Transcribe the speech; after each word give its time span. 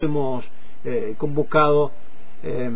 hemos 0.00 0.44
eh, 0.84 1.14
convocado 1.18 1.92
eh, 2.42 2.70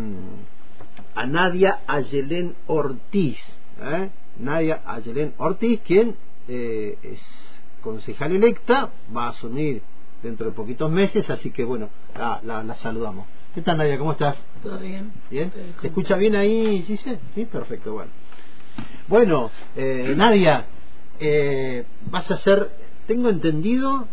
a 1.15 1.25
Nadia 1.25 1.79
Ayelén 1.87 2.55
Ortiz. 2.67 3.37
¿eh? 3.81 4.09
Nadia 4.39 4.81
Ayelén 4.85 5.33
Ortiz, 5.37 5.81
quien 5.81 6.15
eh, 6.47 6.97
es 7.01 7.19
concejal 7.81 8.31
electa, 8.35 8.91
va 9.15 9.25
a 9.25 9.29
asumir 9.29 9.81
dentro 10.21 10.47
de 10.47 10.51
poquitos 10.51 10.91
meses, 10.91 11.27
así 11.29 11.51
que 11.51 11.63
bueno, 11.63 11.89
la, 12.15 12.41
la, 12.43 12.63
la 12.63 12.75
saludamos. 12.75 13.27
¿Qué 13.53 13.61
tal 13.61 13.77
Nadia? 13.77 13.97
¿Cómo 13.97 14.11
estás? 14.11 14.37
Todo 14.61 14.77
bien. 14.77 15.11
¿Bien? 15.31 15.51
¿Se 15.81 15.87
escucha 15.87 16.17
bien 16.17 16.35
ahí, 16.35 16.83
Gise? 16.83 17.19
Sí, 17.33 17.45
perfecto, 17.45 17.93
bueno. 17.93 18.11
Bueno, 19.07 19.51
eh, 19.75 20.13
Nadia, 20.15 20.65
eh, 21.19 21.85
vas 22.11 22.29
a 22.29 22.37
ser, 22.37 22.69
tengo 23.07 23.29
entendido 23.29 24.07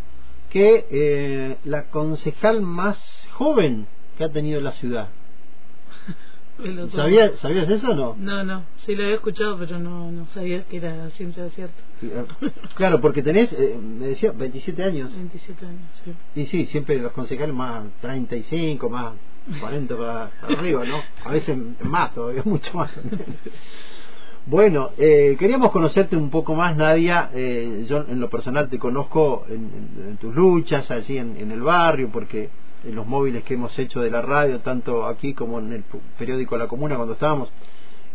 que 0.53 0.87
eh, 0.91 1.57
la 1.65 1.85
concejal 1.85 2.61
más 2.61 2.99
joven 3.33 3.87
que 4.19 4.25
ha 4.25 4.29
tenido 4.29 4.61
la 4.61 4.73
ciudad. 4.73 5.09
¿Sabías, 6.93 7.41
¿Sabías 7.41 7.69
eso 7.71 7.91
o 7.91 7.95
no? 7.95 8.15
No, 8.19 8.45
no, 8.45 8.65
sí 8.85 8.95
lo 8.95 9.05
había 9.05 9.17
escuchado, 9.17 9.59
pero 9.59 9.79
no, 9.79 10.13
no 10.13 10.27
sabía 10.27 10.63
que 10.65 10.77
era 10.77 11.09
ciencia 11.11 11.49
cierta. 11.51 11.83
Claro, 12.75 13.01
porque 13.01 13.23
tenés, 13.23 13.51
eh, 13.55 13.79
me 13.81 14.09
decía, 14.09 14.33
27 14.33 14.85
años. 14.85 15.15
27 15.15 15.65
años, 15.65 15.81
sí. 16.05 16.13
Y 16.35 16.47
sí, 16.47 16.67
siempre 16.67 16.99
los 16.99 17.13
concejales 17.13 17.55
más 17.55 17.85
35, 18.03 18.91
más 18.91 19.15
40 19.59 19.97
para 19.97 20.31
arriba, 20.43 20.85
¿no? 20.85 21.01
A 21.25 21.31
veces 21.31 21.57
más 21.83 22.15
todavía, 22.15 22.43
mucho 22.45 22.77
más. 22.77 22.93
Bueno, 24.45 24.91
eh, 24.99 25.37
queríamos 25.39 25.71
conocerte 25.71 26.17
un 26.17 26.29
poco 26.29 26.57
más, 26.57 26.77
Nadia. 26.77 27.31
Eh, 27.33 27.85
yo 27.89 28.05
en 28.09 28.19
lo 28.19 28.29
personal 28.29 28.69
te 28.69 28.77
conozco 28.77 29.47
en, 29.49 30.17
tus 30.17 30.35
luchas 30.35 30.91
allí 30.91 31.17
en, 31.17 31.53
el 31.53 31.63
barrio, 31.63 32.11
porque 32.13 32.51
en 32.85 32.97
los 32.97 33.07
móviles 33.07 33.45
que 33.45 33.55
hemos 33.55 33.79
hecho 33.79 34.01
de 34.01 34.11
la 34.11 34.21
radio, 34.21 34.59
tanto 34.59 35.07
aquí 35.07 35.33
como 35.33 35.61
en 35.61 35.73
el 35.73 35.85
periódico 36.19 36.59
La 36.59 36.67
Comuna 36.67 36.97
cuando 36.97 37.15
estábamos, 37.15 37.53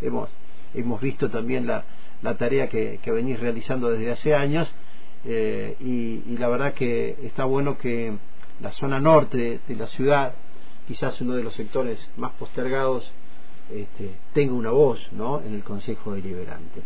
hemos, 0.02 0.28
hemos 0.74 1.00
visto 1.00 1.30
también 1.30 1.66
la, 1.66 1.84
la 2.20 2.36
tarea 2.36 2.68
que, 2.68 3.00
que 3.02 3.10
venís 3.10 3.40
realizando 3.40 3.88
desde 3.88 4.12
hace 4.12 4.34
años. 4.34 4.70
eh, 5.24 5.76
y, 5.80 6.24
y 6.30 6.36
la 6.36 6.48
verdad 6.48 6.74
que 6.74 7.16
está 7.22 7.46
bueno 7.46 7.78
que 7.78 8.12
la 8.60 8.72
zona 8.72 9.00
norte 9.00 9.60
de 9.66 9.76
la 9.76 9.86
ciudad, 9.86 10.34
quizás 10.86 11.18
uno 11.22 11.34
de 11.34 11.42
los 11.42 11.54
sectores 11.54 12.06
más 12.18 12.32
postergados, 12.32 13.10
este, 13.70 14.14
tenga 14.32 14.54
una 14.54 14.70
voz 14.70 15.00
¿no? 15.12 15.40
en 15.40 15.54
el 15.54 15.62
Consejo 15.62 16.14
Deliberante. 16.14 16.82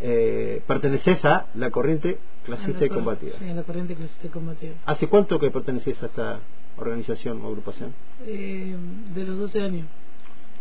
Eh, 0.00 0.62
perteneces 0.66 1.24
a 1.24 1.46
la 1.54 1.70
corriente 1.70 2.18
clasista 2.44 2.84
y 2.84 2.88
combativa. 2.88 3.36
Sí, 3.38 3.48
a 3.48 3.54
la 3.54 3.62
corriente 3.62 3.94
clasista 3.94 4.26
y 4.26 4.30
combativa. 4.30 4.74
¿Hace 4.86 5.08
cuánto 5.08 5.38
que 5.38 5.50
perteneces 5.50 6.00
a 6.02 6.06
esta 6.06 6.40
organización 6.76 7.42
o 7.42 7.48
agrupación? 7.48 7.92
Eh, 8.24 8.76
de 9.14 9.24
los 9.24 9.38
12 9.38 9.62
años, 9.62 9.86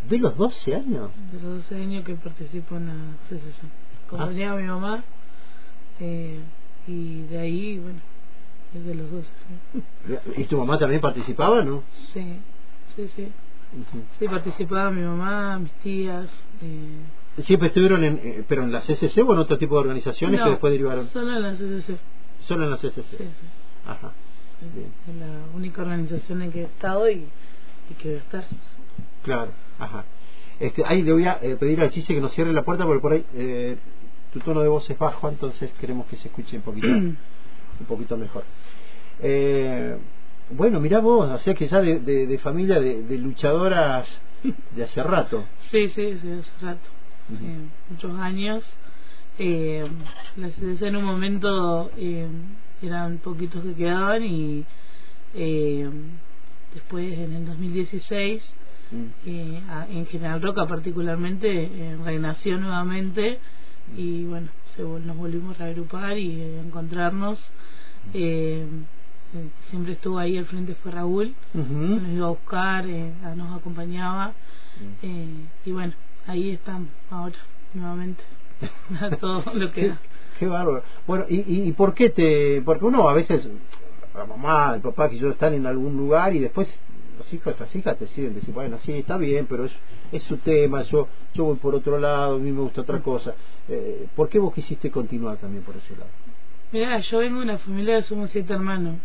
¿De 0.09 0.17
los 0.17 0.38
12 0.38 0.75
años? 0.75 1.11
de 1.31 1.39
los 1.41 1.69
12 1.69 1.75
años 1.75 2.03
que 2.06 2.16
participo 2.16 2.78
en 2.78 2.88
la 2.88 2.94
CCC. 3.30 3.64
Ah. 3.64 4.06
Acompañaba 4.08 4.58
a 4.58 4.62
mi 4.62 4.67
mamá 4.67 5.03
eh, 6.00 6.39
y 6.88 7.23
de 7.23 7.38
ahí, 7.38 7.80
bueno, 7.80 8.00
desde 8.73 8.95
los 8.95 9.12
12, 9.12 9.28
sí. 9.28 10.17
¿Y 10.41 10.45
tu 10.45 10.58
mamá 10.58 10.78
también 10.78 11.02
participaba, 11.02 11.64
no? 11.64 11.84
Sí, 12.14 12.39
sí, 12.95 13.09
sí. 13.16 13.31
Sí, 14.20 14.28
participaba 14.28 14.90
mi 14.92 15.02
mamá, 15.02 15.60
mis 15.60 15.73
tías. 15.73 16.28
Eh, 16.62 17.44
¿Siempre 17.44 17.68
estuvieron 17.68 18.04
en, 18.04 18.20
eh, 18.24 18.44
pero 18.48 18.64
en 18.64 18.72
la 18.72 18.82
CCC 18.82 19.20
o 19.20 19.34
en 19.34 19.40
otro 19.40 19.58
tipo 19.58 19.76
de 19.76 19.82
organizaciones 19.82 20.40
no, 20.40 20.46
que 20.46 20.52
después 20.52 20.72
derivaron? 20.72 21.08
Solo 21.09 21.36
en 21.36 21.44
la 21.44 21.54
CCC. 21.54 21.98
Solo 22.42 22.64
en 22.64 22.72
la 22.72 22.78
CCC. 22.78 23.04
Sí, 23.12 23.18
sí. 23.18 23.28
Ajá. 23.86 24.12
Bien. 24.74 24.92
Es 25.08 25.16
la 25.16 25.56
única 25.56 25.82
organización 25.84 26.42
en 26.42 26.52
que 26.52 26.62
he 26.62 26.66
estado 26.66 27.09
y, 27.09 27.28
y 27.90 27.94
que 28.00 28.09
voy 28.09 28.18
a 28.18 28.22
estar. 28.22 28.44
Claro, 29.24 29.52
ajá. 29.78 30.06
Este, 30.59 30.84
ahí 30.86 31.04
le 31.04 31.14
voy 31.14 31.26
a 31.26 31.38
eh, 31.42 31.56
pedir 31.58 31.80
al 31.81 31.92
Chise 31.92 32.16
que 32.16 32.22
nos 32.22 32.34
cierre 32.34 32.52
la 32.54 32.64
puerta 32.64 32.86
porque 32.86 33.02
por 33.02 33.14
ahí 33.14 33.24
eh, 33.36 33.78
tu 34.34 34.40
tono 34.40 34.62
de 34.62 34.68
voz 34.68 34.90
es 34.90 34.97
bajo, 34.97 35.30
entonces 35.30 35.72
queremos 35.80 36.08
que 36.08 36.16
se 36.16 36.30
escuche 36.30 36.58
un 36.58 36.64
poquito, 36.64 36.88
un 36.88 37.18
poquito 37.88 38.18
mejor. 38.18 38.44
Eh, 39.20 39.97
bueno, 40.52 40.80
mirá 40.80 41.00
vos, 41.00 41.30
o 41.30 41.38
sea 41.40 41.53
que 41.53 41.68
ya 41.68 41.80
de, 41.81 42.00
de- 42.00 42.28
de 42.28 42.38
familia 42.40 42.80
de, 42.80 43.03
de 43.03 43.18
luchadoras 43.18 44.08
de 44.75 44.84
hace 44.84 45.03
rato. 45.03 45.44
Sí, 45.72 45.90
sí, 45.90 46.18
sí, 46.22 46.31
hace 46.31 46.66
rato. 46.66 46.88
Sí, 47.30 47.35
muchos 47.90 48.18
años. 48.19 48.63
Eh, 49.38 49.85
la 50.38 50.47
CCC 50.50 50.81
en 50.84 50.96
un 50.96 51.03
momento 51.03 51.91
eh, 51.97 52.28
eran 52.81 53.18
poquitos 53.18 53.63
que 53.63 53.74
quedaban 53.75 54.24
y 54.24 54.63
eh, 55.35 55.90
después 56.74 57.14
en 57.19 57.34
el 57.34 57.46
2016 57.46 58.53
Mm. 58.90 59.06
eh, 59.25 59.62
a- 59.69 59.85
en 59.90 60.06
General 60.06 60.41
Roca 60.41 60.66
particularmente 60.66 61.50
eh, 61.52 61.97
renació 62.06 62.58
nuevamente 62.58 63.38
y 63.97 64.24
bueno 64.24 64.47
se, 64.78 64.81
nos 64.81 65.18
volvimos 65.18 65.59
a 65.59 65.66
reagrupar 65.66 66.18
y 66.18 66.40
eh, 66.41 66.59
a 66.59 66.66
encontrarnos 66.66 67.38
eh, 68.14 68.66
eh, 69.34 69.50
siempre 69.70 69.94
estuvo 69.94 70.18
ahí 70.18 70.38
al 70.38 70.46
frente 70.46 70.76
fue 70.76 70.92
Raúl 70.92 71.34
nos 71.54 72.10
iba 72.10 72.28
a 72.28 72.30
buscar 72.30 72.86
eh, 72.88 73.14
nos 73.36 73.60
acompañaba 73.60 74.34
eh, 75.02 75.46
y 75.66 75.72
bueno 75.72 75.94
ahí 76.28 76.52
estamos 76.52 76.90
ahora 77.10 77.38
nuevamente 77.74 78.24
a 79.02 79.10
todo 79.18 79.44
lo 79.54 79.72
que 79.72 79.90
da 79.90 80.00
Qué 80.38 80.46
bárbaro. 80.46 80.84
Bueno, 81.08 81.26
¿y, 81.28 81.38
y, 81.38 81.68
y 81.68 81.72
por 81.72 81.94
qué 81.94 82.10
te.? 82.12 82.62
Porque 82.64 82.86
uno 82.86 83.10
a 83.10 83.14
veces, 83.14 83.50
la 84.14 84.26
mamá, 84.26 84.76
el 84.76 84.82
papá, 84.82 85.10
que 85.10 85.18
yo 85.18 85.32
están 85.32 85.54
en 85.54 85.66
algún 85.66 85.98
lugar 85.98 86.36
y 86.36 86.40
después 86.40 86.68
los 87.18 87.34
hijos, 87.34 87.59
las 87.59 87.76
hijas 87.76 88.00
deciden 88.00 88.36
decir, 88.36 88.54
bueno, 88.54 88.78
sí, 88.84 88.94
está 88.94 89.18
bien, 89.18 89.48
pero 89.48 89.66
es, 89.66 89.72
es 90.12 90.22
su 90.24 90.38
tema, 90.38 90.84
yo, 90.84 91.08
yo 91.34 91.46
voy 91.46 91.56
por 91.56 91.74
otro 91.74 91.98
lado, 91.98 92.36
a 92.36 92.40
mí 92.40 92.52
me 92.52 92.62
gusta 92.62 92.82
otra 92.82 93.02
cosa. 93.02 93.34
Eh, 93.68 94.08
¿Por 94.16 94.30
qué 94.30 94.38
vos 94.38 94.54
quisiste 94.54 94.92
continuar 94.92 95.38
también 95.38 95.64
por 95.64 95.76
ese 95.76 95.94
lado? 95.94 96.09
Mira, 96.72 97.00
yo 97.00 97.19
vengo 97.19 97.38
de 97.39 97.45
una 97.45 97.57
familia, 97.59 98.01
somos 98.03 98.29
siete 98.31 98.53
hermanos. 98.53 98.95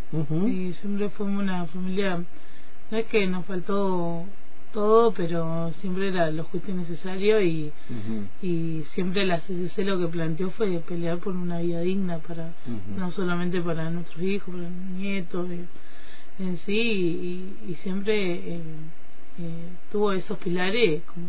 Y 0.48 0.72
siempre 0.74 1.08
fuimos 1.10 1.42
una 1.44 1.64
familia, 1.66 2.22
no 2.90 2.98
es 2.98 3.06
que 3.06 3.26
nos 3.26 3.44
faltó 3.46 4.24
todo, 4.72 5.12
pero 5.12 5.72
siempre 5.80 6.08
era 6.08 6.30
lo 6.30 6.44
justo 6.44 6.70
y 6.70 6.74
necesario 6.74 7.40
y, 7.40 7.70
y 8.42 8.82
siempre 8.94 9.24
la 9.26 9.38
CCC 9.40 9.84
lo 9.84 9.98
que 9.98 10.08
planteó 10.08 10.50
fue 10.50 10.78
pelear 10.80 11.18
por 11.18 11.36
una 11.36 11.60
vida 11.60 11.80
digna 11.82 12.18
para 12.18 12.52
no 12.96 13.10
solamente 13.10 13.60
para 13.60 13.90
nuestros 13.90 14.22
hijos, 14.22 14.54
para 14.54 14.68
los 14.68 14.72
nietos 14.72 15.50
eh, 15.50 15.66
en 16.38 16.56
sí 16.64 16.72
y, 16.72 17.70
y 17.70 17.74
siempre 17.82 18.32
eh, 18.56 18.60
eh, 19.38 19.68
tuvo 19.90 20.12
esos 20.12 20.38
pilares 20.38 21.02
como 21.04 21.26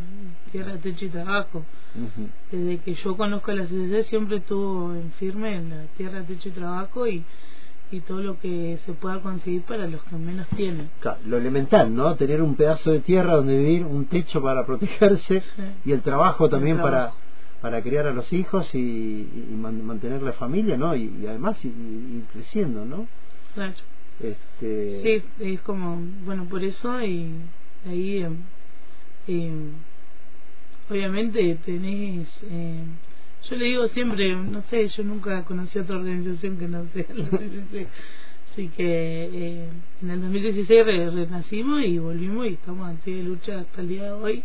tierra, 0.51 0.77
techo 0.77 1.05
y 1.05 1.09
trabajo. 1.09 1.63
Desde 2.51 2.77
que 2.79 2.95
yo 2.95 3.15
conozco 3.17 3.51
a 3.51 3.55
la 3.55 3.65
CCC 3.65 4.03
siempre 4.09 4.37
estuvo 4.37 4.93
en 4.93 5.11
firme 5.13 5.55
en 5.55 5.69
la 5.69 5.83
tierra, 5.97 6.23
techo 6.23 6.49
y 6.49 6.51
trabajo 6.51 7.07
y, 7.07 7.23
y 7.91 7.99
todo 8.01 8.21
lo 8.21 8.39
que 8.39 8.79
se 8.85 8.93
pueda 8.93 9.19
conseguir 9.21 9.61
para 9.63 9.87
los 9.87 10.03
que 10.03 10.15
menos 10.15 10.47
tienen. 10.55 10.89
Claro, 10.99 11.19
Lo 11.25 11.37
elemental, 11.37 11.93
¿no? 11.93 12.15
Tener 12.15 12.41
un 12.41 12.55
pedazo 12.55 12.91
de 12.91 12.99
tierra 13.01 13.35
donde 13.35 13.57
vivir, 13.57 13.85
un 13.85 14.05
techo 14.05 14.41
para 14.41 14.65
protegerse 14.65 15.41
Sí. 15.41 15.63
y 15.85 15.91
el 15.91 16.01
trabajo 16.01 16.49
también 16.49 16.77
trabajo. 16.77 17.13
para 17.15 17.23
para 17.61 17.81
criar 17.81 18.05
a 18.07 18.11
los 18.11 18.33
hijos 18.33 18.75
y, 18.75 18.77
y 18.79 19.55
man- 19.57 19.85
mantener 19.85 20.21
la 20.21 20.33
familia, 20.33 20.75
¿no? 20.75 20.93
Y, 20.97 21.03
y 21.21 21.27
además 21.27 21.63
ir, 21.63 21.71
ir 21.71 22.23
creciendo, 22.33 22.83
¿no? 22.83 23.07
Claro. 23.53 23.71
Este, 24.21 25.01
Sí, 25.01 25.23
es 25.39 25.61
como, 25.61 25.97
bueno, 26.25 26.43
por 26.49 26.61
eso 26.61 27.01
y 27.01 27.31
ahí, 27.85 28.17
eh, 28.23 28.29
eh, 29.27 29.51
obviamente 30.89 31.55
tenés, 31.65 32.29
eh, 32.49 32.83
yo 33.49 33.55
le 33.55 33.65
digo 33.65 33.87
siempre, 33.89 34.35
no 34.35 34.61
sé, 34.69 34.87
yo 34.87 35.03
nunca 35.03 35.43
conocí 35.45 35.77
otra 35.79 35.97
organización 35.97 36.57
que 36.57 36.67
no 36.67 36.87
sea 36.93 37.05
la 37.13 37.25
CCC. 37.29 37.87
Así 38.51 38.67
que 38.69 38.85
eh, 38.85 39.69
en 40.01 40.09
el 40.11 40.21
2016 40.21 40.85
re- 40.85 41.09
renacimos 41.09 41.83
y 41.83 41.97
volvimos 41.97 42.45
y 42.47 42.53
estamos 42.53 42.89
en 42.91 42.97
pie 42.97 43.15
de 43.15 43.23
lucha 43.23 43.59
hasta 43.61 43.81
el 43.81 43.87
día 43.87 44.03
de 44.03 44.11
hoy. 44.11 44.43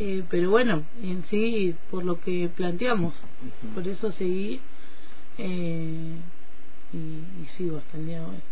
Eh, 0.00 0.24
pero 0.28 0.50
bueno, 0.50 0.84
en 1.02 1.22
sí, 1.30 1.74
por 1.90 2.04
lo 2.04 2.18
que 2.18 2.48
planteamos, 2.54 3.14
por 3.74 3.86
eso 3.86 4.10
seguí 4.12 4.60
eh, 5.38 6.16
y, 6.92 6.96
y 6.96 7.46
sigo 7.56 7.76
hasta 7.78 7.98
el 7.98 8.06
día 8.06 8.20
de 8.20 8.26
hoy. 8.26 8.42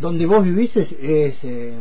Donde 0.00 0.26
vos 0.26 0.44
vivís 0.44 0.74
es, 0.76 0.90
es, 0.92 1.44
eh, 1.44 1.76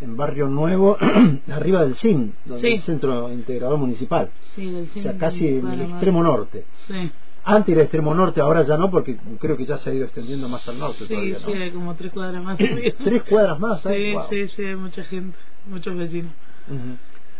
en 0.00 0.16
Barrio 0.16 0.48
Nuevo, 0.48 0.96
arriba 1.52 1.82
del 1.84 1.96
CIN, 1.96 2.32
donde 2.44 2.68
Sí. 2.68 2.74
el 2.76 2.82
Centro 2.82 3.32
Integrador 3.32 3.78
Municipal, 3.78 4.30
Sí, 4.54 4.70
del 4.70 4.88
o 4.96 5.02
sea, 5.02 5.16
casi 5.18 5.48
en 5.48 5.66
el 5.66 5.80
extremo 5.82 6.22
norte. 6.22 6.64
Sí, 6.86 7.10
Antes 7.44 7.72
era 7.74 7.82
extremo 7.82 8.12
norte, 8.14 8.40
ahora 8.40 8.62
ya 8.62 8.76
no, 8.76 8.90
porque 8.90 9.16
creo 9.38 9.56
que 9.56 9.64
ya 9.64 9.78
se 9.78 9.90
ha 9.90 9.94
ido 9.94 10.04
extendiendo 10.04 10.48
más 10.48 10.66
al 10.68 10.78
norte 10.80 10.98
sí, 11.06 11.08
todavía, 11.08 11.38
sí, 11.38 11.52
¿no? 11.52 11.62
hay 11.62 11.70
como 11.70 11.94
tres 11.94 12.12
cuadras 12.12 12.42
más. 12.42 12.58
Tres 13.04 13.22
cuadras 13.22 13.60
más, 13.60 13.86
¿eh? 13.86 14.06
Sí, 14.08 14.12
Wow. 14.14 14.26
sí, 14.30 14.48
sí, 14.48 14.64
hay 14.64 14.76
mucha 14.76 15.04
gente, 15.04 15.38
muchos 15.70 15.96
vecinos. 15.96 16.32
Ujú. 16.68 16.96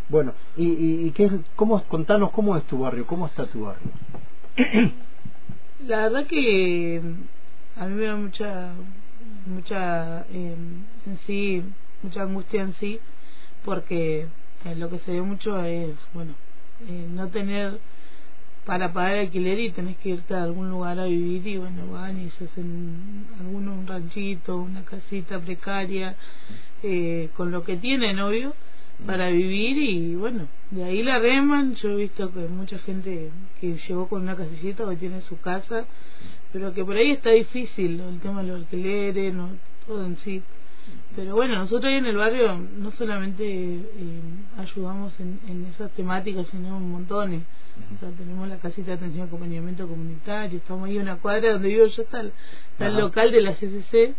Bueno, 0.09 0.33
y, 0.57 0.67
y, 0.69 1.07
y 1.07 1.11
qué, 1.11 1.29
cómo, 1.57 1.83
contanos 1.85 2.31
cómo 2.31 2.57
es 2.57 2.63
tu 2.65 2.79
barrio, 2.79 3.05
cómo 3.07 3.27
está 3.27 3.47
tu 3.47 3.63
barrio. 3.63 3.91
La 5.87 6.03
verdad 6.05 6.27
que 6.27 7.03
a 7.77 7.87
mí 7.87 7.95
me 7.95 8.07
da 8.07 8.17
mucha 8.17 8.71
mucha 9.47 10.23
eh, 10.31 10.57
en 11.07 11.19
sí, 11.27 11.63
mucha 12.03 12.23
angustia 12.23 12.63
en 12.63 12.75
sí, 12.75 13.01
porque 13.65 14.27
eh, 14.65 14.75
lo 14.77 14.91
que 14.91 14.99
se 15.01 15.13
ve 15.13 15.23
mucho 15.23 15.63
es, 15.63 15.95
bueno, 16.13 16.35
eh, 16.89 17.07
no 17.11 17.29
tener 17.29 17.79
para 18.65 18.93
pagar 18.93 19.19
alquiler 19.19 19.61
y 19.61 19.71
tenés 19.71 19.97
que 19.99 20.11
irte 20.11 20.35
a 20.35 20.43
algún 20.43 20.71
lugar 20.71 20.99
a 20.99 21.05
vivir 21.05 21.47
y 21.47 21.57
bueno, 21.57 21.89
van 21.93 22.21
y 22.21 22.31
se 22.31 22.47
hacen 22.47 23.27
alguno 23.39 23.73
un 23.75 23.87
ranchito, 23.87 24.57
una 24.57 24.85
casita 24.85 25.39
precaria, 25.39 26.17
eh, 26.83 27.31
con 27.37 27.53
lo 27.53 27.63
que 27.63 27.77
tienen, 27.77 28.19
obvio, 28.19 28.55
para 29.05 29.29
vivir 29.29 29.77
y 29.77 30.15
bueno, 30.15 30.47
de 30.71 30.85
ahí 30.85 31.03
la 31.03 31.19
reman. 31.19 31.75
Yo 31.75 31.91
he 31.91 31.97
visto 31.97 32.33
que 32.33 32.41
mucha 32.49 32.79
gente 32.79 33.31
que 33.61 33.77
llegó 33.77 34.09
con 34.09 34.23
una 34.23 34.37
casillita 34.37 34.85
o 34.85 34.97
tiene 34.97 35.21
su 35.23 35.39
casa, 35.41 35.85
pero 36.53 36.73
que 36.73 36.85
por 36.85 36.97
ahí 36.97 37.13
está 37.13 37.31
difícil 37.31 38.01
el 38.01 38.21
tema 38.21 38.43
de 38.43 38.49
los 38.49 38.57
alquileres, 38.61 39.35
no, 39.35 39.51
todo 39.87 40.07
en 40.07 40.17
sí. 40.19 40.43
Pero 41.15 41.35
bueno, 41.35 41.57
nosotros 41.57 41.87
ahí 41.87 41.99
en 41.99 42.07
el 42.07 42.17
barrio 42.17 42.59
no 42.59 42.93
solamente 42.93 43.45
eh, 43.45 44.21
ayudamos 44.57 45.19
en, 45.19 45.41
en, 45.49 45.67
esas 45.67 45.91
temáticas, 45.93 46.47
sino 46.49 46.77
un 46.77 46.93
montón. 46.93 47.45
O 47.95 47.99
sea, 48.01 48.11
tenemos 48.11 48.49
la 48.49 48.59
casita 48.59 48.93
de 48.93 48.93
atención 48.95 49.25
y 49.25 49.29
acompañamiento 49.29 49.87
comunitario, 49.87 50.59
estamos 50.59 50.89
ahí 50.89 50.97
en 50.97 51.03
una 51.03 51.17
cuadra 51.17 51.53
donde 51.53 51.69
vivo 51.69 51.87
yo, 51.87 52.03
está 52.03 52.23
está 52.23 52.87
el 52.87 52.97
local 52.97 53.31
de 53.33 53.43
la 53.43 53.55
CCC 53.55 54.15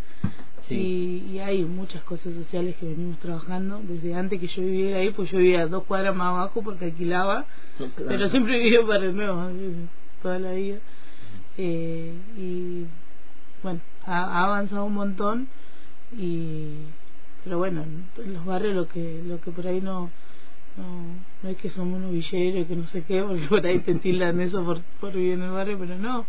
y, 0.70 1.24
y, 1.32 1.40
hay 1.40 1.64
muchas 1.64 2.04
cosas 2.04 2.34
sociales 2.34 2.76
que 2.78 2.88
venimos 2.88 3.20
trabajando. 3.20 3.80
Desde 3.84 4.14
antes 4.14 4.40
que 4.40 4.48
yo 4.48 4.62
viviera 4.62 4.98
ahí, 4.98 5.12
pues 5.12 5.32
yo 5.32 5.38
vivía 5.38 5.68
dos 5.68 5.84
cuadras 5.84 6.16
más 6.16 6.30
abajo 6.30 6.62
porque 6.62 6.86
alquilaba, 6.86 7.46
pero 7.96 8.30
siempre 8.30 8.60
viví 8.60 8.78
para 8.86 9.06
el 9.06 9.16
nuevo, 9.16 9.50
toda 10.22 10.40
la 10.40 10.52
vida. 10.52 10.80
Eh, 11.58 12.14
y 12.38 12.86
bueno, 13.64 13.80
ha, 14.06 14.24
ha, 14.24 14.44
avanzado 14.46 14.86
un 14.86 14.94
montón. 14.94 15.48
Y 16.18 16.74
pero 17.44 17.60
bueno, 17.60 17.86
en 18.18 18.34
los 18.34 18.46
barrios 18.46 18.76
lo 18.76 18.88
que 18.88 19.22
lo 19.26 19.40
que 19.40 19.52
por 19.52 19.68
ahí 19.68 19.80
no 19.80 20.10
no, 20.78 20.86
no 21.44 21.50
es 21.50 21.58
que 21.58 21.70
somos 21.72 21.98
unos 21.98 22.12
villeros 22.12 22.68
que 22.68 22.76
no 22.76 22.88
sé 22.88 23.04
qué, 23.04 23.24
porque 23.24 23.48
por 23.48 23.66
ahí 23.66 23.80
te 23.80 23.96
tildan 23.96 24.40
eso 24.40 24.64
por, 24.64 24.82
por 25.00 25.14
vivir 25.14 25.34
en 25.34 25.44
el 25.44 25.52
barrio, 25.52 25.78
pero 25.80 25.98
no. 25.98 26.26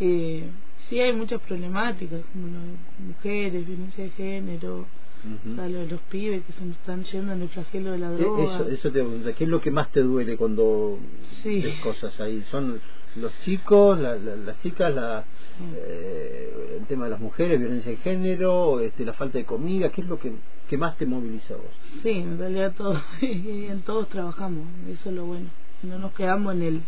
Eh, 0.00 0.48
sí 0.88 1.00
hay 1.00 1.12
muchas 1.12 1.40
problemáticas, 1.42 2.20
como 2.32 2.48
las 2.48 2.64
mujeres, 3.00 3.66
violencia 3.66 4.04
de 4.04 4.10
género, 4.10 4.86
o 5.24 5.54
sea, 5.54 5.68
lo 5.68 5.80
de 5.80 5.86
los 5.88 6.00
pibes 6.02 6.44
que 6.44 6.52
se 6.52 6.68
están 6.70 7.02
yendo 7.04 7.32
en 7.32 7.42
el 7.42 7.48
flagelo 7.48 7.92
de 7.92 7.98
la 7.98 8.10
droga. 8.10 8.44
Eso, 8.44 8.68
eso 8.68 8.92
te, 8.92 9.34
¿Qué 9.34 9.44
es 9.44 9.50
lo 9.50 9.60
que 9.60 9.70
más 9.70 9.90
te 9.90 10.00
duele 10.00 10.36
cuando 10.36 10.98
sí. 11.42 11.62
ves 11.62 11.80
cosas 11.80 12.18
ahí? 12.20 12.44
¿Son 12.50 12.80
los 13.16 13.32
chicos, 13.44 13.98
la, 13.98 14.16
la, 14.16 14.36
las 14.36 14.58
chicas, 14.60 14.94
la, 14.94 15.24
eh, 15.74 16.76
el 16.78 16.86
tema 16.86 17.04
de 17.04 17.12
las 17.12 17.20
mujeres, 17.20 17.58
violencia 17.58 17.90
de 17.90 17.96
género, 17.96 18.80
este, 18.80 19.04
la 19.04 19.14
falta 19.14 19.38
de 19.38 19.44
comida? 19.44 19.90
¿Qué 19.90 20.02
es 20.02 20.06
lo 20.06 20.18
que, 20.18 20.32
que 20.68 20.76
más 20.76 20.96
te 20.96 21.06
moviliza 21.06 21.54
a 21.54 21.56
vos? 21.56 21.72
Sí, 22.02 22.10
en 22.10 22.38
realidad 22.38 22.74
todos, 22.76 23.02
en 23.20 23.80
todos 23.82 24.08
trabajamos, 24.08 24.66
eso 24.88 25.08
es 25.08 25.14
lo 25.16 25.24
bueno. 25.24 25.48
No 25.82 25.98
nos 25.98 26.12
quedamos 26.12 26.54
en 26.54 26.62
el, 26.62 26.82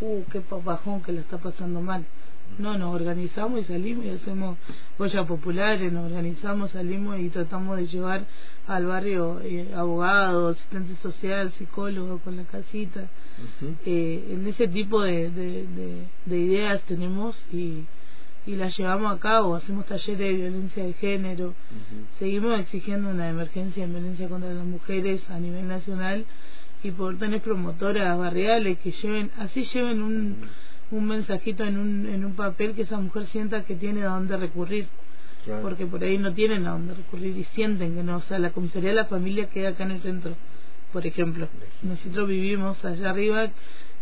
uh, 0.00 0.22
qué 0.30 0.42
bajón 0.64 1.02
que 1.02 1.12
le 1.12 1.20
está 1.20 1.38
pasando 1.38 1.80
mal. 1.80 2.04
No, 2.58 2.78
nos 2.78 2.94
organizamos 2.94 3.60
y 3.60 3.64
salimos 3.64 4.04
y 4.04 4.10
hacemos 4.10 4.56
ollas 4.98 5.26
populares, 5.26 5.92
nos 5.92 6.06
organizamos, 6.06 6.70
salimos 6.70 7.18
y 7.18 7.28
tratamos 7.28 7.76
de 7.78 7.86
llevar 7.86 8.26
al 8.68 8.86
barrio 8.86 9.40
eh, 9.40 9.72
abogados, 9.74 10.56
asistente 10.56 10.94
social, 11.02 11.50
psicólogo 11.52 12.18
con 12.20 12.36
la 12.36 12.44
casita. 12.44 13.00
Uh 13.00 13.64
-huh. 13.64 13.74
eh, 13.84 14.28
en 14.30 14.46
ese 14.46 14.68
tipo 14.68 15.02
de, 15.02 15.30
de, 15.30 15.66
de, 15.66 16.06
de, 16.26 16.38
ideas 16.38 16.80
tenemos 16.84 17.36
y, 17.52 17.82
y 18.46 18.54
las 18.54 18.76
llevamos 18.78 19.12
a 19.12 19.18
cabo, 19.18 19.56
hacemos 19.56 19.86
talleres 19.86 20.18
de 20.18 20.32
violencia 20.32 20.84
de 20.84 20.92
género, 20.92 21.48
uh 21.48 21.50
-huh. 21.50 22.18
seguimos 22.20 22.60
exigiendo 22.60 23.10
una 23.10 23.28
emergencia 23.28 23.82
en 23.82 23.90
violencia 23.90 24.28
contra 24.28 24.52
las 24.54 24.64
mujeres 24.64 25.28
a 25.28 25.40
nivel 25.40 25.66
nacional 25.66 26.24
y 26.84 26.92
por 26.92 27.18
tener 27.18 27.40
promotoras 27.40 28.16
barriales 28.16 28.78
que 28.78 28.92
lleven, 28.92 29.32
así 29.38 29.64
lleven 29.64 30.00
un... 30.00 30.16
Uh 30.40 30.44
-huh 30.44 30.48
un 30.90 31.06
mensajito 31.06 31.64
en 31.64 31.78
un, 31.78 32.06
en 32.06 32.24
un 32.24 32.34
papel 32.34 32.74
que 32.74 32.82
esa 32.82 32.98
mujer 32.98 33.26
sienta 33.26 33.64
que 33.64 33.74
tiene 33.74 34.02
a 34.02 34.10
dónde 34.10 34.36
recurrir. 34.36 34.88
Claro. 35.44 35.62
Porque 35.62 35.86
por 35.86 36.02
ahí 36.02 36.16
no 36.16 36.32
tienen 36.32 36.66
a 36.66 36.70
dónde 36.70 36.94
recurrir 36.94 37.36
y 37.36 37.44
sienten 37.44 37.94
que 37.94 38.02
no. 38.02 38.16
O 38.16 38.22
sea, 38.22 38.38
la 38.38 38.50
comisaría 38.50 38.90
de 38.90 38.96
la 38.96 39.04
familia 39.06 39.50
queda 39.50 39.70
acá 39.70 39.84
en 39.84 39.90
el 39.92 40.00
centro, 40.00 40.34
por 40.92 41.06
ejemplo. 41.06 41.48
Nosotros 41.82 42.28
vivimos 42.28 42.82
allá 42.84 43.10
arriba, 43.10 43.50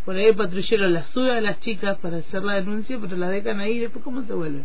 por 0.05 0.15
ahí 0.15 0.27
el 0.27 0.37
patrullero 0.37 0.89
la 0.89 1.05
sube 1.07 1.33
a 1.33 1.41
las 1.41 1.59
chicas 1.61 1.99
para 1.99 2.19
hacer 2.19 2.45
la 2.45 2.55
denuncia, 2.55 2.99
pero 3.01 3.17
la 3.17 3.29
dejan 3.29 3.59
ahí 3.61 3.73
y 3.73 3.79
después 3.81 4.05
¿cómo 4.05 4.23
se 4.23 4.35
vuelve? 4.35 4.65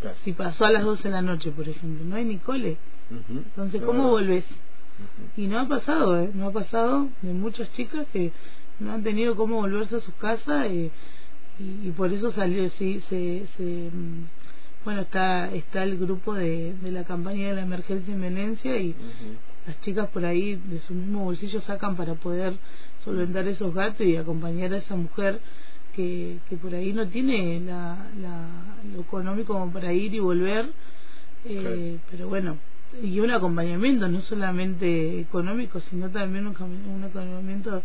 Claro. 0.00 0.16
Si 0.24 0.32
pasó 0.32 0.64
a 0.64 0.70
las 0.70 0.84
12 0.84 1.04
de 1.04 1.10
la 1.10 1.22
noche, 1.22 1.50
por 1.52 1.68
ejemplo, 1.68 2.04
no 2.04 2.16
hay 2.16 2.24
ni 2.24 2.38
cole. 2.38 2.76
Uh 3.10 3.14
-huh. 3.14 3.42
Entonces, 3.44 3.80
¿cómo 3.82 4.00
claro. 4.00 4.10
volvés? 4.10 4.44
Uh 4.50 5.36
-huh. 5.36 5.42
Y 5.44 5.46
no 5.46 5.60
ha 5.60 5.68
pasado, 5.68 6.20
¿eh? 6.20 6.30
No 6.34 6.48
ha 6.48 6.52
pasado 6.52 7.08
de 7.22 7.32
muchas 7.32 7.72
chicas 7.72 8.06
que 8.12 8.32
no 8.80 8.92
han 8.92 9.02
tenido 9.02 9.36
cómo 9.36 9.56
volverse 9.56 9.96
a 9.96 10.00
sus 10.00 10.14
casas. 10.14 10.70
y 10.70 10.90
y, 11.60 11.88
y 11.88 11.90
por 11.92 12.12
eso 12.12 12.32
salió 12.32 12.68
sí 12.70 13.00
se, 13.08 13.46
se 13.56 13.90
bueno 14.84 15.02
está 15.02 15.52
está 15.52 15.82
el 15.82 15.98
grupo 15.98 16.34
de, 16.34 16.74
de 16.82 16.90
la 16.90 17.04
campaña 17.04 17.48
de 17.48 17.54
la 17.56 17.62
emergencia 17.62 18.12
en 18.14 18.20
Venecia 18.20 18.76
y 18.78 18.90
uh 18.90 18.92
-huh. 18.92 19.66
las 19.66 19.80
chicas 19.82 20.08
por 20.08 20.24
ahí 20.24 20.56
de 20.56 20.80
su 20.80 20.94
mismo 20.94 21.24
bolsillo 21.24 21.60
sacan 21.60 21.96
para 21.96 22.14
poder 22.14 22.54
solventar 23.04 23.46
esos 23.46 23.74
gastos 23.74 24.06
y 24.06 24.16
acompañar 24.16 24.72
a 24.72 24.78
esa 24.78 24.96
mujer 24.96 25.40
que, 25.94 26.38
que 26.48 26.56
por 26.56 26.74
ahí 26.74 26.92
no 26.92 27.06
tiene 27.08 27.60
la, 27.60 28.08
la, 28.20 28.48
lo 28.94 29.02
económico 29.02 29.52
como 29.52 29.72
para 29.72 29.92
ir 29.92 30.14
y 30.14 30.20
volver 30.20 30.70
eh, 31.44 31.58
okay. 31.58 32.00
pero 32.10 32.28
bueno 32.28 32.56
y 33.02 33.20
un 33.20 33.30
acompañamiento 33.30 34.08
no 34.08 34.20
solamente 34.20 35.20
económico 35.20 35.80
sino 35.80 36.10
también 36.10 36.46
un, 36.46 36.56
un 36.56 37.04
acompañamiento 37.04 37.82